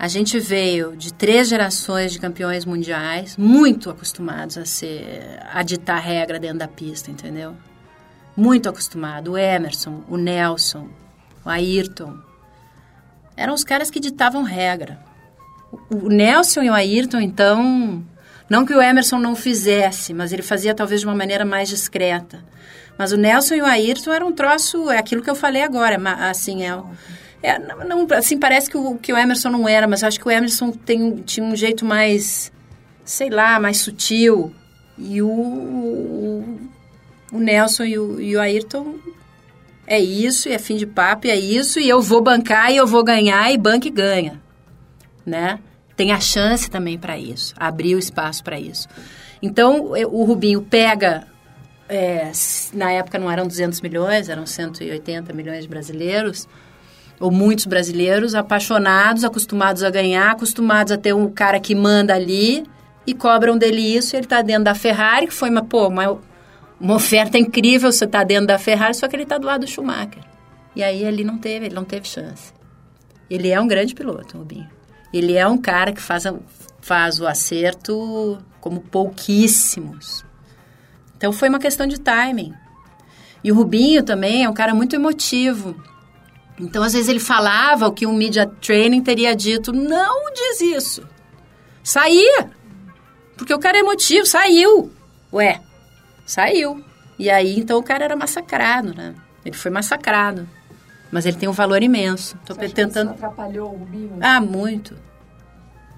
A 0.00 0.08
gente 0.08 0.40
veio 0.40 0.96
de 0.96 1.12
três 1.12 1.46
gerações 1.46 2.10
de 2.10 2.18
campeões 2.18 2.64
mundiais, 2.64 3.36
muito 3.36 3.90
acostumados 3.90 4.56
a 4.56 4.64
ser 4.64 5.38
a 5.52 5.62
ditar 5.62 6.00
regra 6.00 6.38
dentro 6.38 6.56
da 6.56 6.66
pista, 6.66 7.10
entendeu? 7.10 7.54
Muito 8.34 8.66
acostumado. 8.66 9.32
O 9.32 9.36
Emerson, 9.36 10.02
o 10.08 10.16
Nelson, 10.16 10.88
o 11.44 11.50
Ayrton. 11.50 12.16
Eram 13.36 13.52
os 13.52 13.62
caras 13.62 13.90
que 13.90 14.00
ditavam 14.00 14.42
regra. 14.42 14.98
O 15.90 16.08
Nelson 16.08 16.62
e 16.62 16.70
o 16.70 16.74
Ayrton, 16.74 17.20
então, 17.20 18.02
não 18.48 18.64
que 18.64 18.72
o 18.72 18.80
Emerson 18.80 19.18
não 19.18 19.36
fizesse, 19.36 20.14
mas 20.14 20.32
ele 20.32 20.40
fazia 20.40 20.74
talvez 20.74 21.02
de 21.02 21.06
uma 21.06 21.14
maneira 21.14 21.44
mais 21.44 21.68
discreta. 21.68 22.42
Mas 22.96 23.12
o 23.12 23.18
Nelson 23.18 23.56
e 23.56 23.60
o 23.60 23.66
Ayrton 23.66 24.14
eram 24.14 24.28
um 24.28 24.32
troço, 24.32 24.90
é 24.90 24.96
aquilo 24.96 25.20
que 25.20 25.28
eu 25.28 25.34
falei 25.34 25.62
agora, 25.62 26.00
assim, 26.30 26.64
é 26.64 26.74
é, 27.42 27.58
não, 27.58 28.06
assim, 28.12 28.38
parece 28.38 28.68
que 28.68 28.76
o, 28.76 28.96
que 28.96 29.12
o 29.12 29.16
Emerson 29.16 29.48
não 29.50 29.68
era, 29.68 29.88
mas 29.88 30.04
acho 30.04 30.20
que 30.20 30.28
o 30.28 30.30
Emerson 30.30 30.70
tem, 30.70 31.16
tinha 31.16 31.44
um 31.44 31.56
jeito 31.56 31.84
mais, 31.84 32.52
sei 33.04 33.30
lá, 33.30 33.58
mais 33.58 33.78
sutil. 33.78 34.52
E 34.98 35.22
o, 35.22 35.28
o, 37.32 37.38
Nelson 37.38 37.84
e 37.84 37.98
o, 37.98 38.20
e 38.20 38.36
o 38.36 38.40
Ayrton 38.40 38.96
é 39.86 39.98
isso, 39.98 40.48
e 40.48 40.52
é 40.52 40.58
fim 40.58 40.76
de 40.76 40.86
papo, 40.86 41.26
é 41.26 41.36
isso, 41.36 41.80
e 41.80 41.88
eu 41.88 42.02
vou 42.02 42.20
bancar, 42.20 42.70
e 42.70 42.76
eu 42.76 42.86
vou 42.86 43.02
ganhar, 43.02 43.50
e 43.50 43.56
banca 43.56 43.88
e 43.88 43.90
ganha, 43.90 44.40
né? 45.24 45.58
Tem 45.96 46.12
a 46.12 46.20
chance 46.20 46.70
também 46.70 46.98
para 46.98 47.18
isso, 47.18 47.54
abrir 47.56 47.94
o 47.94 47.98
espaço 47.98 48.44
para 48.44 48.60
isso. 48.60 48.86
Então, 49.40 49.92
o 50.10 50.24
Rubinho 50.24 50.60
pega, 50.60 51.26
é, 51.88 52.30
na 52.74 52.92
época 52.92 53.18
não 53.18 53.30
eram 53.30 53.46
200 53.46 53.80
milhões, 53.80 54.28
eram 54.28 54.44
180 54.44 55.32
milhões 55.32 55.62
de 55.62 55.68
brasileiros, 55.68 56.46
ou 57.20 57.30
muitos 57.30 57.66
brasileiros 57.66 58.34
apaixonados, 58.34 59.24
acostumados 59.24 59.84
a 59.84 59.90
ganhar, 59.90 60.30
acostumados 60.30 60.90
a 60.90 60.96
ter 60.96 61.12
um 61.12 61.30
cara 61.30 61.60
que 61.60 61.74
manda 61.74 62.14
ali 62.14 62.64
e 63.06 63.12
cobram 63.12 63.58
dele 63.58 63.82
isso. 63.82 64.16
ele 64.16 64.24
está 64.24 64.40
dentro 64.40 64.64
da 64.64 64.74
Ferrari, 64.74 65.26
que 65.26 65.34
foi 65.34 65.50
uma, 65.50 65.62
pô, 65.62 65.88
uma, 65.88 66.18
uma 66.80 66.94
oferta 66.94 67.36
incrível. 67.36 67.92
Você 67.92 68.06
está 68.06 68.24
dentro 68.24 68.46
da 68.46 68.58
Ferrari, 68.58 68.94
só 68.94 69.06
que 69.06 69.14
ele 69.14 69.24
está 69.24 69.36
do 69.36 69.46
lado 69.46 69.60
do 69.60 69.66
Schumacher. 69.66 70.24
E 70.74 70.82
aí 70.82 71.04
ele 71.04 71.22
não 71.22 71.36
teve, 71.36 71.66
ele 71.66 71.74
não 71.74 71.84
teve 71.84 72.08
chance. 72.08 72.54
Ele 73.28 73.50
é 73.50 73.60
um 73.60 73.68
grande 73.68 73.94
piloto, 73.94 74.38
Rubinho. 74.38 74.68
Ele 75.12 75.34
é 75.36 75.46
um 75.46 75.58
cara 75.58 75.92
que 75.92 76.00
faz, 76.00 76.24
faz 76.80 77.20
o 77.20 77.26
acerto 77.26 78.38
como 78.60 78.80
pouquíssimos. 78.80 80.24
Então 81.16 81.32
foi 81.32 81.50
uma 81.50 81.58
questão 81.58 81.86
de 81.86 82.00
timing. 82.00 82.54
E 83.44 83.52
o 83.52 83.54
Rubinho 83.54 84.02
também 84.02 84.44
é 84.44 84.48
um 84.48 84.54
cara 84.54 84.74
muito 84.74 84.96
emotivo. 84.96 85.76
Então, 86.60 86.82
às 86.82 86.92
vezes 86.92 87.08
ele 87.08 87.20
falava 87.20 87.88
o 87.88 87.92
que 87.92 88.06
um 88.06 88.12
media 88.12 88.46
training 88.46 89.02
teria 89.02 89.34
dito, 89.34 89.72
não 89.72 90.32
diz 90.32 90.60
isso. 90.60 91.02
Saía. 91.82 92.50
Porque 93.36 93.54
o 93.54 93.58
cara 93.58 93.78
é 93.78 93.80
emotivo, 93.80 94.26
saiu. 94.26 94.92
Ué, 95.32 95.60
saiu. 96.26 96.84
E 97.18 97.30
aí, 97.30 97.58
então, 97.58 97.78
o 97.78 97.82
cara 97.82 98.04
era 98.04 98.14
massacrado, 98.14 98.94
né? 98.94 99.14
Ele 99.44 99.56
foi 99.56 99.70
massacrado. 99.70 100.46
Mas 101.10 101.24
ele 101.26 101.36
tem 101.36 101.48
um 101.48 101.52
valor 101.52 101.82
imenso. 101.82 102.36
Tô 102.44 102.54
Você 102.54 102.68
tentando. 102.68 103.10
atrapalhou 103.10 103.74
o 103.74 103.78
Binho? 103.78 104.18
Ah, 104.20 104.40
muito. 104.40 104.94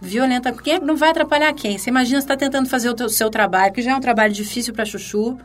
Violenta. 0.00 0.52
Quem 0.52 0.80
não 0.80 0.96
vai 0.96 1.10
atrapalhar 1.10 1.52
quem? 1.52 1.76
Você 1.76 1.90
imagina 1.90 2.20
você 2.20 2.24
está 2.24 2.36
tentando 2.36 2.68
fazer 2.68 2.88
o 2.88 2.94
teu, 2.94 3.08
seu 3.08 3.28
trabalho, 3.28 3.72
que 3.72 3.82
já 3.82 3.92
é 3.92 3.96
um 3.96 4.00
trabalho 4.00 4.32
difícil 4.32 4.72
para 4.72 4.84
chuchu. 4.84 5.38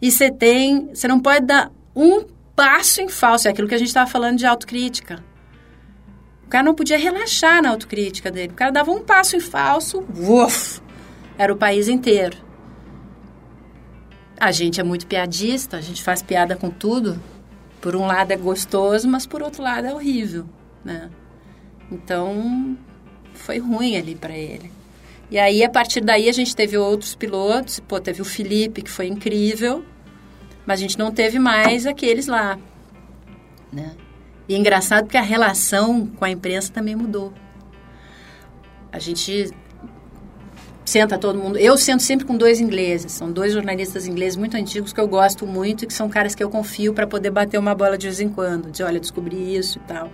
E 0.00 0.10
você 0.10 0.30
tem. 0.30 0.88
Você 0.94 1.06
não 1.06 1.20
pode 1.20 1.44
dar 1.46 1.70
um 1.94 2.24
passo 2.56 3.02
em 3.02 3.08
falso. 3.08 3.46
É 3.46 3.50
aquilo 3.50 3.68
que 3.68 3.74
a 3.74 3.78
gente 3.78 3.88
estava 3.88 4.10
falando 4.10 4.38
de 4.38 4.46
autocrítica. 4.46 5.22
O 6.44 6.48
cara 6.48 6.64
não 6.64 6.74
podia 6.74 6.96
relaxar 6.96 7.62
na 7.62 7.70
autocrítica 7.70 8.30
dele. 8.30 8.52
O 8.52 8.56
cara 8.56 8.70
dava 8.70 8.90
um 8.90 9.02
passo 9.02 9.36
em 9.36 9.40
falso, 9.40 10.04
uf, 10.16 10.80
era 11.36 11.52
o 11.52 11.56
país 11.56 11.86
inteiro. 11.86 12.38
A 14.38 14.52
gente 14.52 14.80
é 14.80 14.84
muito 14.84 15.06
piadista, 15.06 15.76
a 15.76 15.80
gente 15.80 16.02
faz 16.02 16.22
piada 16.22 16.56
com 16.56 16.70
tudo. 16.70 17.20
Por 17.80 17.94
um 17.94 18.06
lado 18.06 18.32
é 18.32 18.36
gostoso, 18.36 19.08
mas 19.08 19.26
por 19.26 19.42
outro 19.42 19.62
lado 19.62 19.86
é 19.86 19.94
horrível, 19.94 20.46
né? 20.84 21.10
Então, 21.90 22.76
foi 23.34 23.58
ruim 23.58 23.96
ali 23.96 24.14
para 24.14 24.36
ele. 24.36 24.72
E 25.30 25.38
aí, 25.38 25.64
a 25.64 25.68
partir 25.68 26.00
daí, 26.00 26.28
a 26.28 26.32
gente 26.32 26.54
teve 26.54 26.76
outros 26.76 27.14
pilotos. 27.14 27.80
Pô, 27.80 27.98
teve 28.00 28.22
o 28.22 28.24
Felipe, 28.24 28.82
que 28.82 28.90
foi 28.90 29.06
incrível. 29.06 29.84
Mas 30.66 30.80
a 30.80 30.82
gente 30.82 30.98
não 30.98 31.12
teve 31.12 31.38
mais 31.38 31.86
aqueles 31.86 32.26
lá, 32.26 32.58
né? 33.72 33.92
E 34.48 34.54
é 34.54 34.58
engraçado 34.58 35.04
porque 35.04 35.16
a 35.16 35.22
relação 35.22 36.06
com 36.06 36.24
a 36.24 36.30
imprensa 36.30 36.72
também 36.72 36.94
mudou. 36.94 37.32
A 38.92 38.98
gente 38.98 39.52
senta 40.84 41.18
todo 41.18 41.38
mundo. 41.38 41.58
Eu 41.58 41.76
sento 41.76 42.02
sempre 42.02 42.24
com 42.24 42.36
dois 42.36 42.60
ingleses. 42.60 43.12
São 43.12 43.30
dois 43.30 43.52
jornalistas 43.52 44.06
ingleses 44.06 44.36
muito 44.36 44.56
antigos 44.56 44.92
que 44.92 45.00
eu 45.00 45.08
gosto 45.08 45.46
muito 45.46 45.84
e 45.84 45.86
que 45.86 45.92
são 45.92 46.08
caras 46.08 46.34
que 46.34 46.42
eu 46.42 46.48
confio 46.48 46.94
para 46.94 47.06
poder 47.06 47.30
bater 47.30 47.58
uma 47.58 47.74
bola 47.74 47.98
de 47.98 48.06
vez 48.06 48.20
em 48.20 48.28
quando. 48.28 48.70
De 48.70 48.82
olha, 48.82 49.00
descobri 49.00 49.56
isso 49.56 49.78
e 49.78 49.82
tal. 49.82 50.10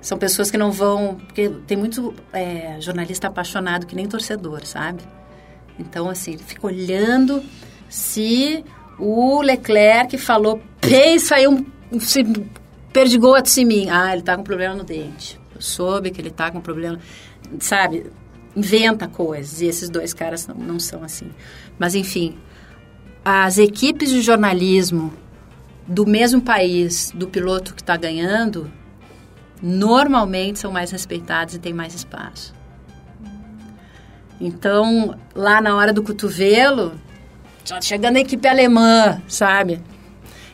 São 0.00 0.18
pessoas 0.18 0.50
que 0.50 0.58
não 0.58 0.70
vão. 0.70 1.14
Porque 1.14 1.48
tem 1.66 1.76
muito 1.76 2.14
é, 2.32 2.76
jornalista 2.80 3.28
apaixonado 3.28 3.86
que 3.86 3.96
nem 3.96 4.06
torcedor, 4.06 4.66
sabe? 4.66 5.02
Então, 5.78 6.08
assim, 6.10 6.34
ele 6.34 6.42
fica 6.42 6.66
olhando 6.66 7.42
se 7.88 8.62
o 8.98 9.40
Leclerc 9.42 10.16
falou, 10.18 10.60
pei, 10.80 11.18
saiu 11.18 11.66
um, 11.92 12.00
se 12.00 12.22
perdigou 12.92 13.40
de 13.40 13.64
mim. 13.64 13.88
Ah, 13.90 14.12
ele 14.12 14.22
tá 14.22 14.36
com 14.36 14.42
problema 14.42 14.74
no 14.74 14.84
dente. 14.84 15.40
Eu 15.54 15.60
soube 15.60 16.10
que 16.10 16.20
ele 16.20 16.30
tá 16.30 16.50
com 16.50 16.60
problema, 16.60 16.98
sabe? 17.58 18.10
Inventa 18.54 19.08
coisas. 19.08 19.60
E 19.60 19.66
esses 19.66 19.88
dois 19.88 20.12
caras 20.12 20.46
não, 20.46 20.56
não 20.56 20.78
são 20.78 21.02
assim. 21.02 21.30
Mas, 21.78 21.94
enfim, 21.94 22.36
as 23.24 23.58
equipes 23.58 24.10
de 24.10 24.20
jornalismo 24.20 25.12
do 25.86 26.06
mesmo 26.06 26.40
país 26.40 27.10
do 27.14 27.28
piloto 27.28 27.74
que 27.74 27.82
está 27.82 27.96
ganhando, 27.96 28.70
normalmente 29.60 30.58
são 30.58 30.72
mais 30.72 30.90
respeitados 30.90 31.54
e 31.54 31.58
têm 31.58 31.72
mais 31.72 31.94
espaço. 31.94 32.54
Então, 34.40 35.16
lá 35.34 35.60
na 35.60 35.76
hora 35.76 35.92
do 35.92 36.02
cotovelo, 36.02 36.92
chegando 37.80 38.16
a 38.16 38.20
equipe 38.20 38.46
alemã, 38.48 39.22
sabe? 39.28 39.80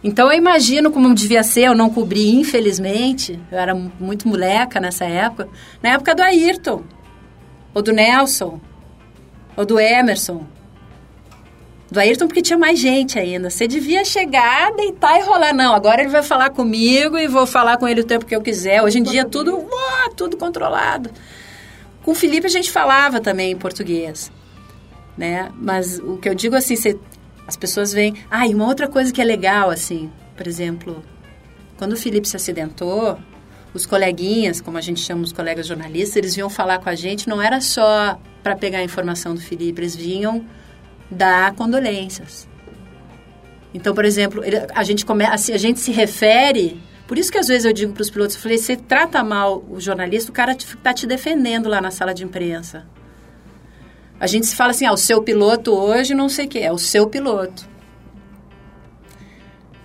Então 0.03 0.31
eu 0.31 0.38
imagino 0.38 0.90
como 0.90 1.12
devia 1.14 1.42
ser, 1.42 1.64
eu 1.64 1.75
não 1.75 1.90
cobri, 1.90 2.35
infelizmente, 2.35 3.38
eu 3.51 3.59
era 3.59 3.75
muito 3.75 4.29
moleca 4.29 4.79
nessa 4.79 5.05
época, 5.05 5.49
na 5.83 5.90
época 5.90 6.14
do 6.14 6.23
Ayrton, 6.23 6.83
ou 7.75 7.83
do 7.83 7.92
Nelson, 7.92 8.61
ou 9.57 9.66
do 9.66 9.81
Emerson. 9.81 10.47
Do 11.90 11.99
Ayrton 11.99 12.27
porque 12.27 12.42
tinha 12.42 12.59
mais 12.59 12.79
gente 12.79 13.18
ainda. 13.18 13.49
Você 13.49 13.66
devia 13.66 14.05
chegar, 14.05 14.73
deitar 14.77 15.18
e 15.18 15.23
rolar. 15.23 15.55
Não, 15.55 15.75
agora 15.75 16.03
ele 16.03 16.11
vai 16.11 16.23
falar 16.23 16.51
comigo 16.51 17.16
e 17.16 17.27
vou 17.27 17.47
falar 17.47 17.79
com 17.79 17.88
ele 17.88 18.03
o 18.03 18.05
tempo 18.05 18.27
que 18.27 18.37
eu 18.37 18.42
quiser. 18.42 18.83
Hoje 18.83 18.99
em 18.99 19.03
dia 19.03 19.25
tudo, 19.25 19.57
uá, 19.57 20.11
tudo 20.14 20.37
controlado. 20.37 21.11
Com 22.05 22.11
o 22.11 22.14
Felipe 22.14 22.47
a 22.47 22.51
gente 22.51 22.71
falava 22.71 23.21
também 23.21 23.53
em 23.53 23.57
português 23.57 24.31
né? 25.18 25.50
Mas 25.57 25.98
o 25.98 26.16
que 26.16 26.28
eu 26.28 26.35
digo 26.35 26.54
assim, 26.54 26.74
as 27.46 27.57
pessoas 27.57 27.92
veem... 27.92 28.14
Ah, 28.31 28.46
e 28.46 28.54
uma 28.54 28.66
outra 28.66 28.87
coisa 28.87 29.12
que 29.12 29.20
é 29.20 29.24
legal, 29.24 29.68
assim, 29.68 30.11
por 30.37 30.46
exemplo, 30.46 31.02
quando 31.76 31.92
o 31.92 31.96
Felipe 31.96 32.28
se 32.28 32.37
acidentou, 32.37 33.18
os 33.74 33.85
coleguinhas, 33.85 34.61
como 34.61 34.78
a 34.78 34.81
gente 34.81 35.00
chama 35.00 35.22
os 35.22 35.33
colegas 35.33 35.66
jornalistas, 35.66 36.16
eles 36.16 36.35
vinham 36.37 36.48
falar 36.48 36.78
com 36.78 36.88
a 36.88 36.94
gente, 36.94 37.28
não 37.28 37.42
era 37.42 37.61
só 37.61 38.18
para 38.42 38.54
pegar 38.54 38.78
a 38.78 38.85
informação 38.85 39.35
do 39.35 39.40
Felipe, 39.40 39.81
eles 39.81 39.96
vinham 39.96 40.46
dar 41.11 41.52
condolências. 41.54 42.48
Então, 43.74 43.94
por 43.94 44.04
exemplo, 44.04 44.42
ele, 44.44 44.57
a, 44.72 44.83
gente 44.85 45.04
come, 45.04 45.24
assim, 45.24 45.52
a 45.52 45.59
gente 45.59 45.81
se 45.81 45.90
refere... 45.90 46.81
Por 47.09 47.16
isso 47.16 47.33
que 47.33 47.38
às 47.38 47.48
vezes 47.48 47.64
eu 47.64 47.72
digo 47.72 47.94
para 47.94 48.02
os 48.02 48.11
pilotos, 48.11 48.37
eu 48.37 48.42
falei, 48.42 48.59
você 48.59 48.76
trata 48.76 49.24
mal 49.24 49.64
o 49.70 49.81
jornalista, 49.81 50.31
o 50.31 50.35
cara 50.35 50.52
está 50.52 50.92
te 50.92 51.07
defendendo 51.07 51.66
lá 51.66 51.81
na 51.81 51.90
sala 51.90 52.12
de 52.12 52.22
imprensa. 52.22 52.87
A 54.20 54.26
gente 54.26 54.46
se 54.46 54.57
fala 54.57 54.70
assim, 54.70 54.85
ah, 54.85 54.92
o 54.92 54.96
seu 54.96 55.22
piloto 55.22 55.72
hoje 55.72 56.14
não 56.14 56.28
sei 56.28 56.46
o 56.46 56.48
que, 56.48 56.59
é 56.59 56.72
o 56.72 56.78
seu 56.78 57.07
piloto. 57.07 57.68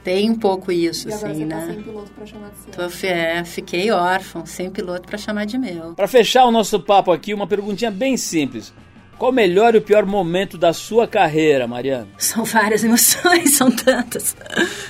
Tem 0.04 0.30
um 0.30 0.36
pouco 0.36 0.72
isso, 0.72 1.08
e 1.08 1.14
agora 1.14 1.32
assim, 1.32 1.40
você 1.40 1.46
né? 1.46 1.56
tá 1.56 1.66
sem 1.66 1.82
piloto 1.82 2.12
pra 2.12 2.26
chamar 2.26 2.50
de 2.50 2.58
seu. 2.58 2.74
Tô, 2.74 3.08
é, 3.08 3.44
fiquei 3.46 3.92
órfão, 3.92 4.46
sem 4.46 4.70
piloto 4.70 5.08
para 5.08 5.18
chamar 5.18 5.46
de 5.46 5.58
meu. 5.58 5.94
Para 5.94 6.08
fechar 6.08 6.46
o 6.46 6.52
nosso 6.52 6.80
papo 6.80 7.12
aqui, 7.12 7.34
uma 7.34 7.48
perguntinha 7.48 7.90
bem 7.90 8.18
simples. 8.18 8.74
Qual 9.18 9.32
o 9.32 9.34
melhor 9.34 9.76
e 9.76 9.78
o 9.78 9.82
pior 9.82 10.06
momento 10.06 10.58
da 10.58 10.74
sua 10.74 11.08
carreira, 11.08 11.68
Mariana? 11.68 12.10
São 12.18 12.44
várias 12.44 12.84
emoções, 12.84 13.56
são 13.56 13.72
tantas. 13.72 14.36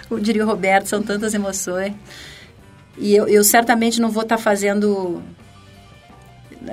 Como 0.09 0.19
diria 0.19 0.43
o 0.43 0.47
Roberto, 0.47 0.87
são 0.87 1.03
tantas 1.03 1.33
emoções. 1.35 1.93
E 2.97 3.13
eu, 3.13 3.27
eu 3.27 3.43
certamente 3.43 4.01
não 4.01 4.09
vou 4.09 4.23
estar 4.23 4.37
tá 4.37 4.41
fazendo 4.41 5.21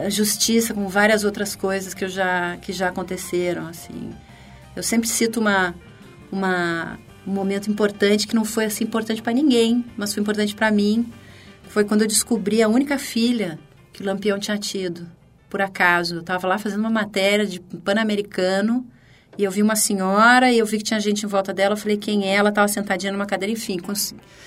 justiça 0.08 0.72
com 0.72 0.88
várias 0.88 1.24
outras 1.24 1.56
coisas 1.56 1.94
que, 1.94 2.04
eu 2.04 2.08
já, 2.08 2.56
que 2.58 2.72
já 2.72 2.88
aconteceram, 2.88 3.66
assim. 3.66 4.10
Eu 4.74 4.82
sempre 4.82 5.08
cito 5.08 5.40
uma, 5.40 5.74
uma, 6.30 6.98
um 7.26 7.32
momento 7.32 7.70
importante 7.70 8.26
que 8.26 8.34
não 8.34 8.44
foi 8.44 8.64
assim 8.64 8.84
importante 8.84 9.22
para 9.22 9.32
ninguém, 9.32 9.84
mas 9.96 10.14
foi 10.14 10.22
importante 10.22 10.54
para 10.54 10.70
mim. 10.70 11.12
Foi 11.68 11.84
quando 11.84 12.02
eu 12.02 12.08
descobri 12.08 12.62
a 12.62 12.68
única 12.68 12.98
filha 12.98 13.58
que 13.92 14.02
o 14.02 14.06
Lampião 14.06 14.38
tinha 14.38 14.58
tido, 14.58 15.06
por 15.48 15.60
acaso. 15.60 16.16
Eu 16.16 16.20
estava 16.20 16.46
lá 16.46 16.58
fazendo 16.58 16.80
uma 16.80 16.90
matéria 16.90 17.46
de 17.46 17.60
Pan-Americano 17.60 18.86
e 19.40 19.44
eu 19.44 19.50
vi 19.50 19.62
uma 19.62 19.74
senhora 19.74 20.52
e 20.52 20.58
eu 20.58 20.66
vi 20.66 20.76
que 20.76 20.84
tinha 20.84 21.00
gente 21.00 21.24
em 21.24 21.26
volta 21.26 21.50
dela. 21.54 21.72
Eu 21.72 21.76
falei, 21.78 21.96
quem 21.96 22.28
é? 22.28 22.34
Ela 22.34 22.50
estava 22.50 22.68
sentadinha 22.68 23.10
numa 23.10 23.24
cadeira. 23.24 23.50
Enfim, 23.50 23.78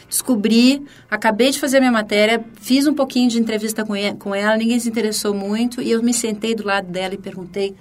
descobri, 0.08 0.86
acabei 1.10 1.50
de 1.50 1.60
fazer 1.60 1.80
minha 1.80 1.92
matéria, 1.92 2.46
fiz 2.62 2.86
um 2.86 2.94
pouquinho 2.94 3.28
de 3.28 3.40
entrevista 3.40 3.84
com, 3.84 3.96
ela, 4.36 4.56
ninguém 4.56 4.80
se 4.80 4.88
interessou 4.88 5.34
muito. 5.34 5.82
E 5.82 5.90
eu 5.90 6.04
me 6.04 6.14
sentei 6.14 6.54
do 6.54 6.64
lado 6.64 6.92
dela 6.92 7.16
e 7.16 7.18
perguntei 7.18 7.76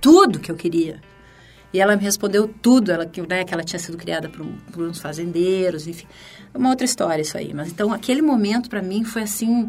tudo 0.00 0.40
que 0.40 0.50
eu 0.50 0.56
queria. 0.56 0.98
E 1.74 1.78
ela 1.78 1.94
me 1.94 2.02
respondeu 2.02 2.48
tudo, 2.48 2.90
ela, 2.90 3.04
né, 3.28 3.44
que 3.44 3.52
ela 3.52 3.62
tinha 3.62 3.78
sido 3.78 3.98
criada 3.98 4.30
por, 4.30 4.46
por 4.72 4.88
uns 4.88 4.98
fazendeiros, 4.98 5.86
enfim. 5.86 6.06
Uma 6.54 6.70
outra 6.70 6.86
história 6.86 7.20
isso 7.20 7.36
aí. 7.36 7.52
Mas 7.52 7.68
então, 7.68 7.92
aquele 7.92 8.22
momento 8.22 8.70
para 8.70 8.80
mim 8.80 9.04
foi 9.04 9.24
assim 9.24 9.68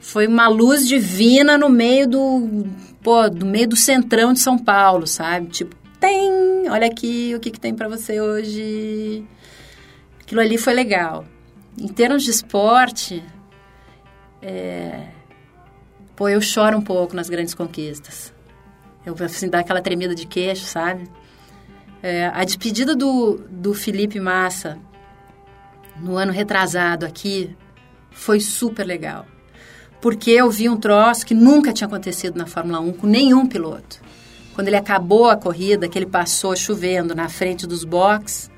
foi 0.00 0.26
uma 0.26 0.48
luz 0.48 0.86
divina 0.86 1.58
no 1.58 1.68
meio 1.68 2.06
do, 2.08 2.66
pô, 3.02 3.28
do 3.28 3.44
meio 3.44 3.68
do 3.68 3.76
centrão 3.76 4.32
de 4.32 4.38
São 4.38 4.56
Paulo, 4.56 5.06
sabe? 5.06 5.48
Tipo, 5.48 5.76
tem, 6.06 6.70
olha 6.70 6.86
aqui 6.86 7.34
o 7.34 7.40
que, 7.40 7.50
que 7.50 7.58
tem 7.58 7.74
para 7.74 7.88
você 7.88 8.20
hoje. 8.20 9.24
Aquilo 10.20 10.40
ali 10.40 10.56
foi 10.56 10.72
legal. 10.72 11.24
Em 11.76 11.88
termos 11.88 12.22
de 12.22 12.30
esporte, 12.30 13.24
é, 14.40 15.08
pô, 16.14 16.28
eu 16.28 16.40
choro 16.40 16.78
um 16.78 16.82
pouco 16.82 17.16
nas 17.16 17.28
grandes 17.28 17.54
conquistas. 17.54 18.32
Eu, 19.04 19.16
assim, 19.24 19.48
dá 19.48 19.58
aquela 19.58 19.82
tremida 19.82 20.14
de 20.14 20.26
queixo, 20.26 20.64
sabe? 20.64 21.08
É, 22.00 22.26
a 22.26 22.44
despedida 22.44 22.94
do, 22.94 23.44
do 23.50 23.74
Felipe 23.74 24.20
Massa 24.20 24.78
no 26.00 26.16
ano 26.16 26.30
retrasado 26.30 27.04
aqui 27.04 27.56
foi 28.12 28.38
super 28.38 28.86
legal. 28.86 29.26
Porque 30.00 30.30
eu 30.30 30.48
vi 30.50 30.68
um 30.68 30.76
troço 30.76 31.26
que 31.26 31.34
nunca 31.34 31.72
tinha 31.72 31.88
acontecido 31.88 32.36
na 32.36 32.46
Fórmula 32.46 32.78
1 32.78 32.92
com 32.92 33.06
nenhum 33.08 33.44
piloto. 33.46 34.05
Quando 34.56 34.68
ele 34.68 34.76
acabou 34.76 35.28
a 35.28 35.36
corrida, 35.36 35.86
que 35.86 35.98
ele 35.98 36.06
passou 36.06 36.56
chovendo 36.56 37.14
na 37.14 37.28
frente 37.28 37.66
dos 37.66 37.84
boxes, 37.84 38.50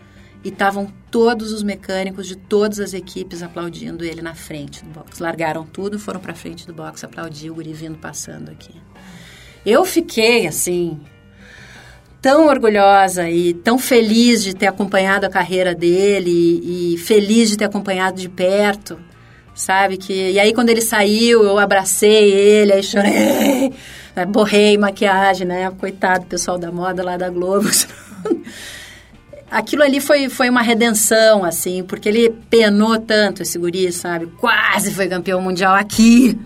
e 0.44 0.48
estavam 0.48 0.92
todos 1.10 1.52
os 1.52 1.64
mecânicos 1.64 2.28
de 2.28 2.36
todas 2.36 2.78
as 2.78 2.94
equipes 2.94 3.42
aplaudindo 3.42 4.04
ele 4.04 4.22
na 4.22 4.32
frente 4.32 4.84
do 4.84 4.90
box. 4.90 5.18
Largaram 5.18 5.66
tudo, 5.66 5.98
foram 5.98 6.20
para 6.20 6.36
frente 6.36 6.68
do 6.68 6.72
box 6.72 7.02
aplaudir 7.02 7.50
o 7.50 7.54
guri 7.56 7.72
vindo 7.72 7.98
passando 7.98 8.48
aqui. 8.48 8.74
Eu 9.66 9.84
fiquei 9.84 10.46
assim 10.46 11.00
tão 12.22 12.46
orgulhosa 12.46 13.28
e 13.28 13.52
tão 13.52 13.76
feliz 13.76 14.44
de 14.44 14.54
ter 14.54 14.68
acompanhado 14.68 15.26
a 15.26 15.28
carreira 15.28 15.74
dele 15.74 16.30
e, 16.30 16.94
e 16.94 16.98
feliz 16.98 17.50
de 17.50 17.56
ter 17.56 17.64
acompanhado 17.64 18.20
de 18.20 18.28
perto, 18.28 18.98
sabe 19.52 19.96
que 19.96 20.30
e 20.30 20.38
aí 20.38 20.52
quando 20.52 20.70
ele 20.70 20.80
saiu 20.80 21.42
eu 21.44 21.58
abracei 21.58 22.30
ele, 22.30 22.72
aí 22.72 22.82
chorei, 22.82 23.72
borrei 24.26 24.76
maquiagem, 24.76 25.46
né? 25.46 25.70
Coitado 25.78 26.26
pessoal 26.26 26.58
da 26.58 26.70
moda 26.70 27.02
lá 27.02 27.16
da 27.16 27.28
Globo. 27.28 27.68
aquilo 29.50 29.82
ali 29.82 30.00
foi, 30.00 30.28
foi 30.28 30.48
uma 30.48 30.62
redenção, 30.62 31.44
assim, 31.44 31.82
porque 31.82 32.08
ele 32.08 32.30
penou 32.50 32.98
tanto 32.98 33.42
esse 33.42 33.58
guri, 33.58 33.90
sabe? 33.92 34.26
Quase 34.38 34.92
foi 34.92 35.08
campeão 35.08 35.40
mundial 35.40 35.74
aqui, 35.74 36.38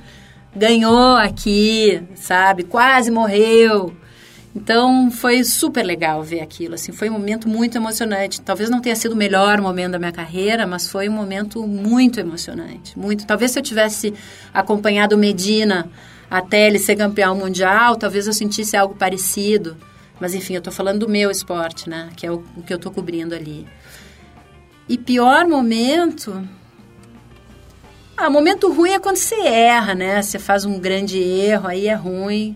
ganhou 0.54 1.16
aqui, 1.16 2.02
sabe? 2.14 2.62
Quase 2.64 3.10
morreu. 3.10 3.92
Então 4.54 5.10
foi 5.10 5.42
super 5.44 5.82
legal 5.82 6.22
ver 6.22 6.40
aquilo, 6.40 6.74
assim, 6.74 6.92
foi 6.92 7.08
um 7.08 7.14
momento 7.14 7.48
muito 7.48 7.76
emocionante. 7.76 8.40
Talvez 8.40 8.68
não 8.68 8.80
tenha 8.80 8.94
sido 8.94 9.12
o 9.12 9.16
melhor 9.16 9.60
momento 9.62 9.92
da 9.92 9.98
minha 9.98 10.12
carreira, 10.12 10.66
mas 10.66 10.86
foi 10.86 11.08
um 11.08 11.12
momento 11.12 11.66
muito 11.66 12.20
emocionante, 12.20 12.98
muito. 12.98 13.26
Talvez 13.26 13.52
se 13.52 13.58
eu 13.58 13.62
tivesse 13.62 14.12
acompanhado 14.52 15.16
Medina 15.16 15.88
até 16.30 16.66
ele 16.66 16.78
ser 16.78 16.96
campeão 16.96 17.34
mundial, 17.34 17.96
talvez 17.96 18.26
eu 18.26 18.32
sentisse 18.32 18.76
algo 18.76 18.94
parecido. 18.94 19.76
Mas 20.20 20.34
enfim, 20.34 20.54
eu 20.54 20.58
estou 20.58 20.72
falando 20.72 21.00
do 21.00 21.08
meu 21.08 21.30
esporte, 21.30 21.88
né? 21.88 22.10
Que 22.14 22.26
é 22.26 22.30
o, 22.30 22.44
o 22.56 22.62
que 22.62 22.72
eu 22.72 22.76
estou 22.76 22.92
cobrindo 22.92 23.34
ali. 23.34 23.66
E 24.88 24.98
pior 24.98 25.48
momento. 25.48 26.46
Ah, 28.14 28.28
momento 28.28 28.70
ruim 28.70 28.90
é 28.90 28.98
quando 28.98 29.16
você 29.16 29.34
erra, 29.40 29.94
né? 29.94 30.20
Você 30.20 30.38
faz 30.38 30.66
um 30.66 30.78
grande 30.78 31.18
erro, 31.18 31.68
aí 31.68 31.88
é 31.88 31.94
ruim. 31.94 32.54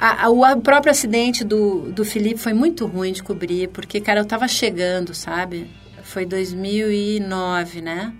A, 0.00 0.26
a, 0.26 0.28
o 0.30 0.60
próprio 0.60 0.92
acidente 0.92 1.42
do, 1.44 1.90
do 1.90 2.04
Felipe 2.04 2.38
foi 2.38 2.52
muito 2.52 2.86
ruim 2.86 3.12
de 3.12 3.22
cobrir, 3.22 3.68
porque, 3.68 4.00
cara, 4.00 4.20
eu 4.20 4.24
tava 4.24 4.46
chegando, 4.46 5.12
sabe? 5.12 5.68
Foi 6.04 6.24
2009, 6.24 7.80
né? 7.82 8.12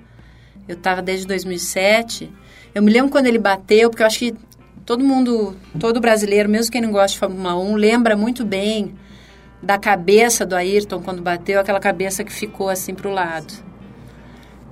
Eu 0.67 0.77
tava 0.77 1.01
desde 1.01 1.27
2007. 1.27 2.31
Eu 2.75 2.83
me 2.83 2.91
lembro 2.91 3.11
quando 3.11 3.27
ele 3.27 3.39
bateu, 3.39 3.91
porque 3.91 4.03
eu 4.03 4.07
acho 4.09 4.19
que 4.19 4.35
todo 4.85 5.05
mundo, 5.05 5.57
todo 5.79 6.01
brasileiro, 6.01 6.49
mesmo 6.49 6.73
quem 6.73 6.81
não 6.81 6.91
gosta 6.91 7.13
de 7.13 7.19
Fórmula 7.19 7.57
1, 7.57 7.75
lembra 7.77 8.17
muito 8.17 8.45
bem 8.45 8.95
da 9.63 9.79
cabeça 9.79 10.45
do 10.45 10.57
Ayrton 10.57 11.01
quando 11.01 11.23
bateu, 11.23 11.61
aquela 11.61 11.81
cabeça 11.81 12.25
que 12.25 12.33
ficou 12.33 12.69
assim 12.69 12.93
para 12.93 13.09
o 13.09 13.13
lado. 13.13 13.55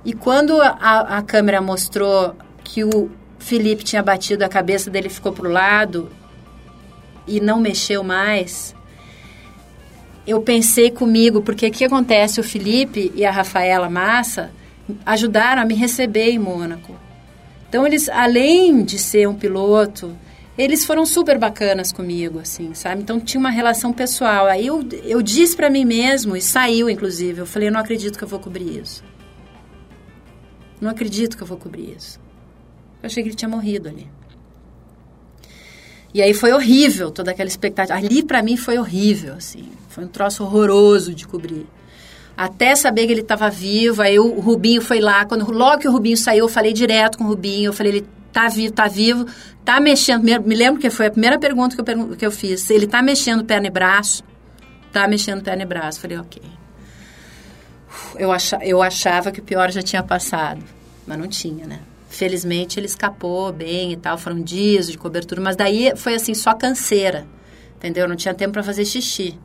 E 0.03 0.13
quando 0.13 0.61
a, 0.61 1.17
a 1.17 1.21
câmera 1.21 1.61
mostrou 1.61 2.35
que 2.63 2.83
o 2.83 3.09
Felipe 3.39 3.83
tinha 3.83 4.03
batido, 4.03 4.43
a 4.43 4.49
cabeça 4.49 4.89
dele 4.89 5.09
ficou 5.09 5.31
para 5.31 5.47
o 5.47 5.51
lado 5.51 6.09
e 7.27 7.39
não 7.39 7.59
mexeu 7.59 8.03
mais, 8.03 8.75
eu 10.27 10.41
pensei 10.41 10.91
comigo, 10.91 11.41
porque 11.41 11.67
o 11.67 11.71
que 11.71 11.85
acontece? 11.85 12.39
O 12.39 12.43
Felipe 12.43 13.11
e 13.15 13.25
a 13.25 13.31
Rafaela 13.31 13.89
Massa 13.89 14.51
ajudaram 15.05 15.61
a 15.61 15.65
me 15.65 15.73
receber 15.73 16.29
em 16.29 16.37
Mônaco. 16.39 16.95
Então, 17.69 17.85
eles, 17.85 18.09
além 18.09 18.83
de 18.83 18.99
ser 18.99 19.27
um 19.27 19.35
piloto, 19.35 20.17
eles 20.57 20.85
foram 20.85 21.05
super 21.05 21.37
bacanas 21.37 21.91
comigo, 21.91 22.39
assim, 22.39 22.73
sabe? 22.73 23.01
Então, 23.01 23.19
tinha 23.19 23.39
uma 23.39 23.49
relação 23.49 23.93
pessoal. 23.93 24.47
Aí 24.47 24.67
eu, 24.67 24.85
eu 25.03 25.21
disse 25.21 25.55
para 25.55 25.69
mim 25.69 25.85
mesmo, 25.85 26.35
e 26.35 26.41
saiu, 26.41 26.89
inclusive, 26.89 27.39
eu 27.39 27.45
falei, 27.45 27.69
eu 27.69 27.71
não 27.71 27.79
acredito 27.79 28.17
que 28.17 28.23
eu 28.23 28.27
vou 28.27 28.39
cobrir 28.39 28.81
isso. 28.81 29.03
Não 30.79 30.91
acredito 30.91 31.37
que 31.37 31.43
eu 31.43 31.47
vou 31.47 31.57
cobrir 31.57 31.95
isso. 31.95 32.19
Eu 33.01 33.07
achei 33.07 33.23
que 33.23 33.29
ele 33.29 33.35
tinha 33.35 33.49
morrido 33.49 33.87
ali. 33.87 34.07
E 36.17 36.21
aí 36.23 36.33
foi 36.33 36.51
horrível 36.51 37.11
toda 37.11 37.29
aquela 37.29 37.47
expectativa. 37.47 37.95
Ali, 37.95 38.23
para 38.23 38.41
mim, 38.41 38.57
foi 38.57 38.79
horrível, 38.79 39.35
assim. 39.35 39.69
Foi 39.87 40.03
um 40.03 40.07
troço 40.07 40.43
horroroso 40.43 41.13
de 41.13 41.27
cobrir 41.27 41.67
até 42.35 42.75
saber 42.75 43.05
que 43.05 43.11
ele 43.11 43.21
estava 43.21 43.51
vivo. 43.51 44.01
Aí 44.01 44.17
o 44.17 44.39
Rubinho 44.39 44.81
foi 44.81 44.99
lá. 44.99 45.25
Quando, 45.25 45.47
logo 45.51 45.77
que 45.77 45.87
o 45.87 45.91
Rubinho 45.91 46.17
saiu, 46.17 46.45
eu 46.45 46.49
falei 46.49 46.73
direto 46.73 47.19
com 47.19 47.23
o 47.23 47.27
Rubinho. 47.27 47.69
Eu 47.69 47.73
falei, 47.73 47.91
ele 47.91 48.07
tá 48.33 48.47
vivo, 48.47 48.73
tá 48.73 48.87
vivo, 48.87 49.27
tá 49.63 49.79
mexendo. 49.79 50.23
Me 50.23 50.55
lembro 50.55 50.81
que 50.81 50.89
foi 50.89 51.05
a 51.05 51.11
primeira 51.11 51.37
pergunta 51.37 51.75
que 51.75 51.91
eu, 51.91 52.07
que 52.15 52.25
eu 52.25 52.31
fiz. 52.31 52.67
Ele 52.71 52.87
tá 52.87 52.99
mexendo 52.99 53.45
perna 53.45 53.67
e 53.67 53.69
braço? 53.69 54.23
Tá 54.91 55.07
mexendo 55.07 55.43
perna 55.43 55.61
e 55.61 55.65
braço. 55.67 55.99
Falei, 55.99 56.17
ok. 56.17 56.41
Eu, 58.15 58.31
achava, 58.31 58.65
eu 58.65 58.81
achava 58.81 59.31
que 59.31 59.39
o 59.39 59.43
pior 59.43 59.69
já 59.69 59.83
tinha 59.83 60.01
passado, 60.01 60.63
mas 61.05 61.19
não 61.19 61.27
tinha, 61.27 61.67
né? 61.67 61.79
Felizmente 62.17 62.79
ele 62.79 62.87
escapou 62.87 63.53
bem 63.53 63.91
e 63.91 63.95
tal, 63.95 64.17
foram 64.17 64.41
dias 64.41 64.91
de 64.91 64.97
cobertura, 64.97 65.39
mas 65.39 65.55
daí 65.55 65.93
foi 65.95 66.15
assim, 66.15 66.33
só 66.33 66.51
canseira, 66.51 67.27
entendeu? 67.75 68.07
Não 68.07 68.15
tinha 68.15 68.33
tempo 68.33 68.53
para 68.53 68.63
fazer 68.63 68.85
xixi. 68.85 69.37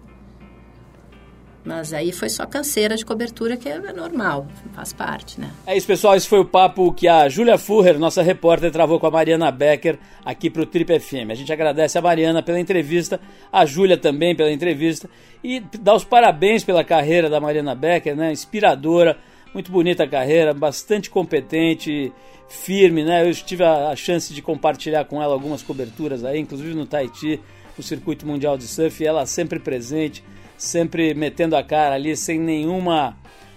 Mas 1.62 1.92
aí 1.92 2.12
foi 2.12 2.30
só 2.30 2.46
canseira 2.46 2.96
de 2.96 3.04
cobertura, 3.04 3.58
que 3.58 3.68
é 3.68 3.92
normal, 3.92 4.46
faz 4.72 4.90
parte, 4.90 5.38
né? 5.38 5.50
É 5.66 5.76
isso, 5.76 5.86
pessoal. 5.86 6.16
Esse 6.16 6.26
foi 6.26 6.38
o 6.40 6.46
papo 6.46 6.94
que 6.94 7.06
a 7.06 7.28
Júlia 7.28 7.58
Furrer, 7.58 7.98
nossa 7.98 8.22
repórter, 8.22 8.72
travou 8.72 8.98
com 8.98 9.06
a 9.06 9.10
Mariana 9.10 9.50
Becker 9.52 9.98
aqui 10.24 10.48
para 10.48 10.62
o 10.62 10.66
Trip 10.66 10.98
FM. 10.98 11.30
A 11.30 11.34
gente 11.34 11.52
agradece 11.52 11.98
a 11.98 12.00
Mariana 12.00 12.42
pela 12.42 12.58
entrevista, 12.58 13.20
a 13.52 13.66
Júlia 13.66 13.98
também 13.98 14.34
pela 14.34 14.50
entrevista 14.50 15.10
e 15.44 15.60
dá 15.78 15.94
os 15.94 16.04
parabéns 16.04 16.64
pela 16.64 16.82
carreira 16.82 17.28
da 17.28 17.38
Mariana 17.38 17.74
Becker, 17.74 18.16
né? 18.16 18.32
Inspiradora, 18.32 19.18
muito 19.55 19.70
bonita 19.70 20.05
a 20.05 20.09
carreira, 20.09 20.53
bastante 20.55 21.11
competente, 21.11 22.12
firme, 22.48 23.05
né? 23.05 23.28
Eu 23.28 23.34
tive 23.34 23.64
a, 23.64 23.94
chance 23.96 24.32
de 24.32 24.42
compartilhar 24.42 25.05
com 25.05 25.22
ela 25.22 25.32
algumas 25.32 25.62
coberturas 25.62 26.24
aí, 26.24 26.38
inclusive 26.40 26.74
no 26.74 26.86
Tahiti, 26.86 27.40
no 27.76 27.82
Circuito 27.82 28.26
Mundial 28.26 28.57
de 28.59 28.66
Surf, 28.66 29.05
ela 29.05 29.24
sempre 29.26 29.59
presente 29.59 30.22
sempre 30.62 31.12
metendo 31.12 31.57
a 31.57 31.62
cara 31.62 31.96
ali, 31.96 32.16
sem 32.16 32.38
nenhuma 32.38 33.16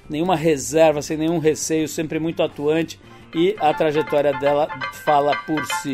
nenhuma 0.09 0.35
reserva, 0.35 1.01
sem 1.01 1.17
nenhum 1.17 1.39
receio, 1.39 1.87
sempre 1.87 2.19
muito 2.19 2.41
atuante 2.43 2.99
e 3.33 3.55
a 3.59 3.73
trajetória 3.73 4.33
dela 4.33 4.67
fala 5.03 5.35
por 5.45 5.63
si. 5.81 5.93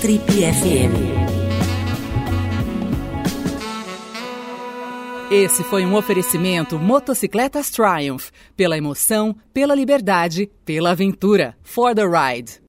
Trip 0.00 0.24
FM. 0.24 0.96
Esse 5.30 5.62
foi 5.62 5.84
um 5.84 5.94
oferecimento 5.94 6.78
Motocicletas 6.78 7.68
Triumph. 7.68 8.30
Pela 8.56 8.78
emoção, 8.78 9.36
pela 9.52 9.74
liberdade, 9.74 10.50
pela 10.64 10.92
aventura. 10.92 11.54
For 11.62 11.94
the 11.94 12.06
ride. 12.06 12.62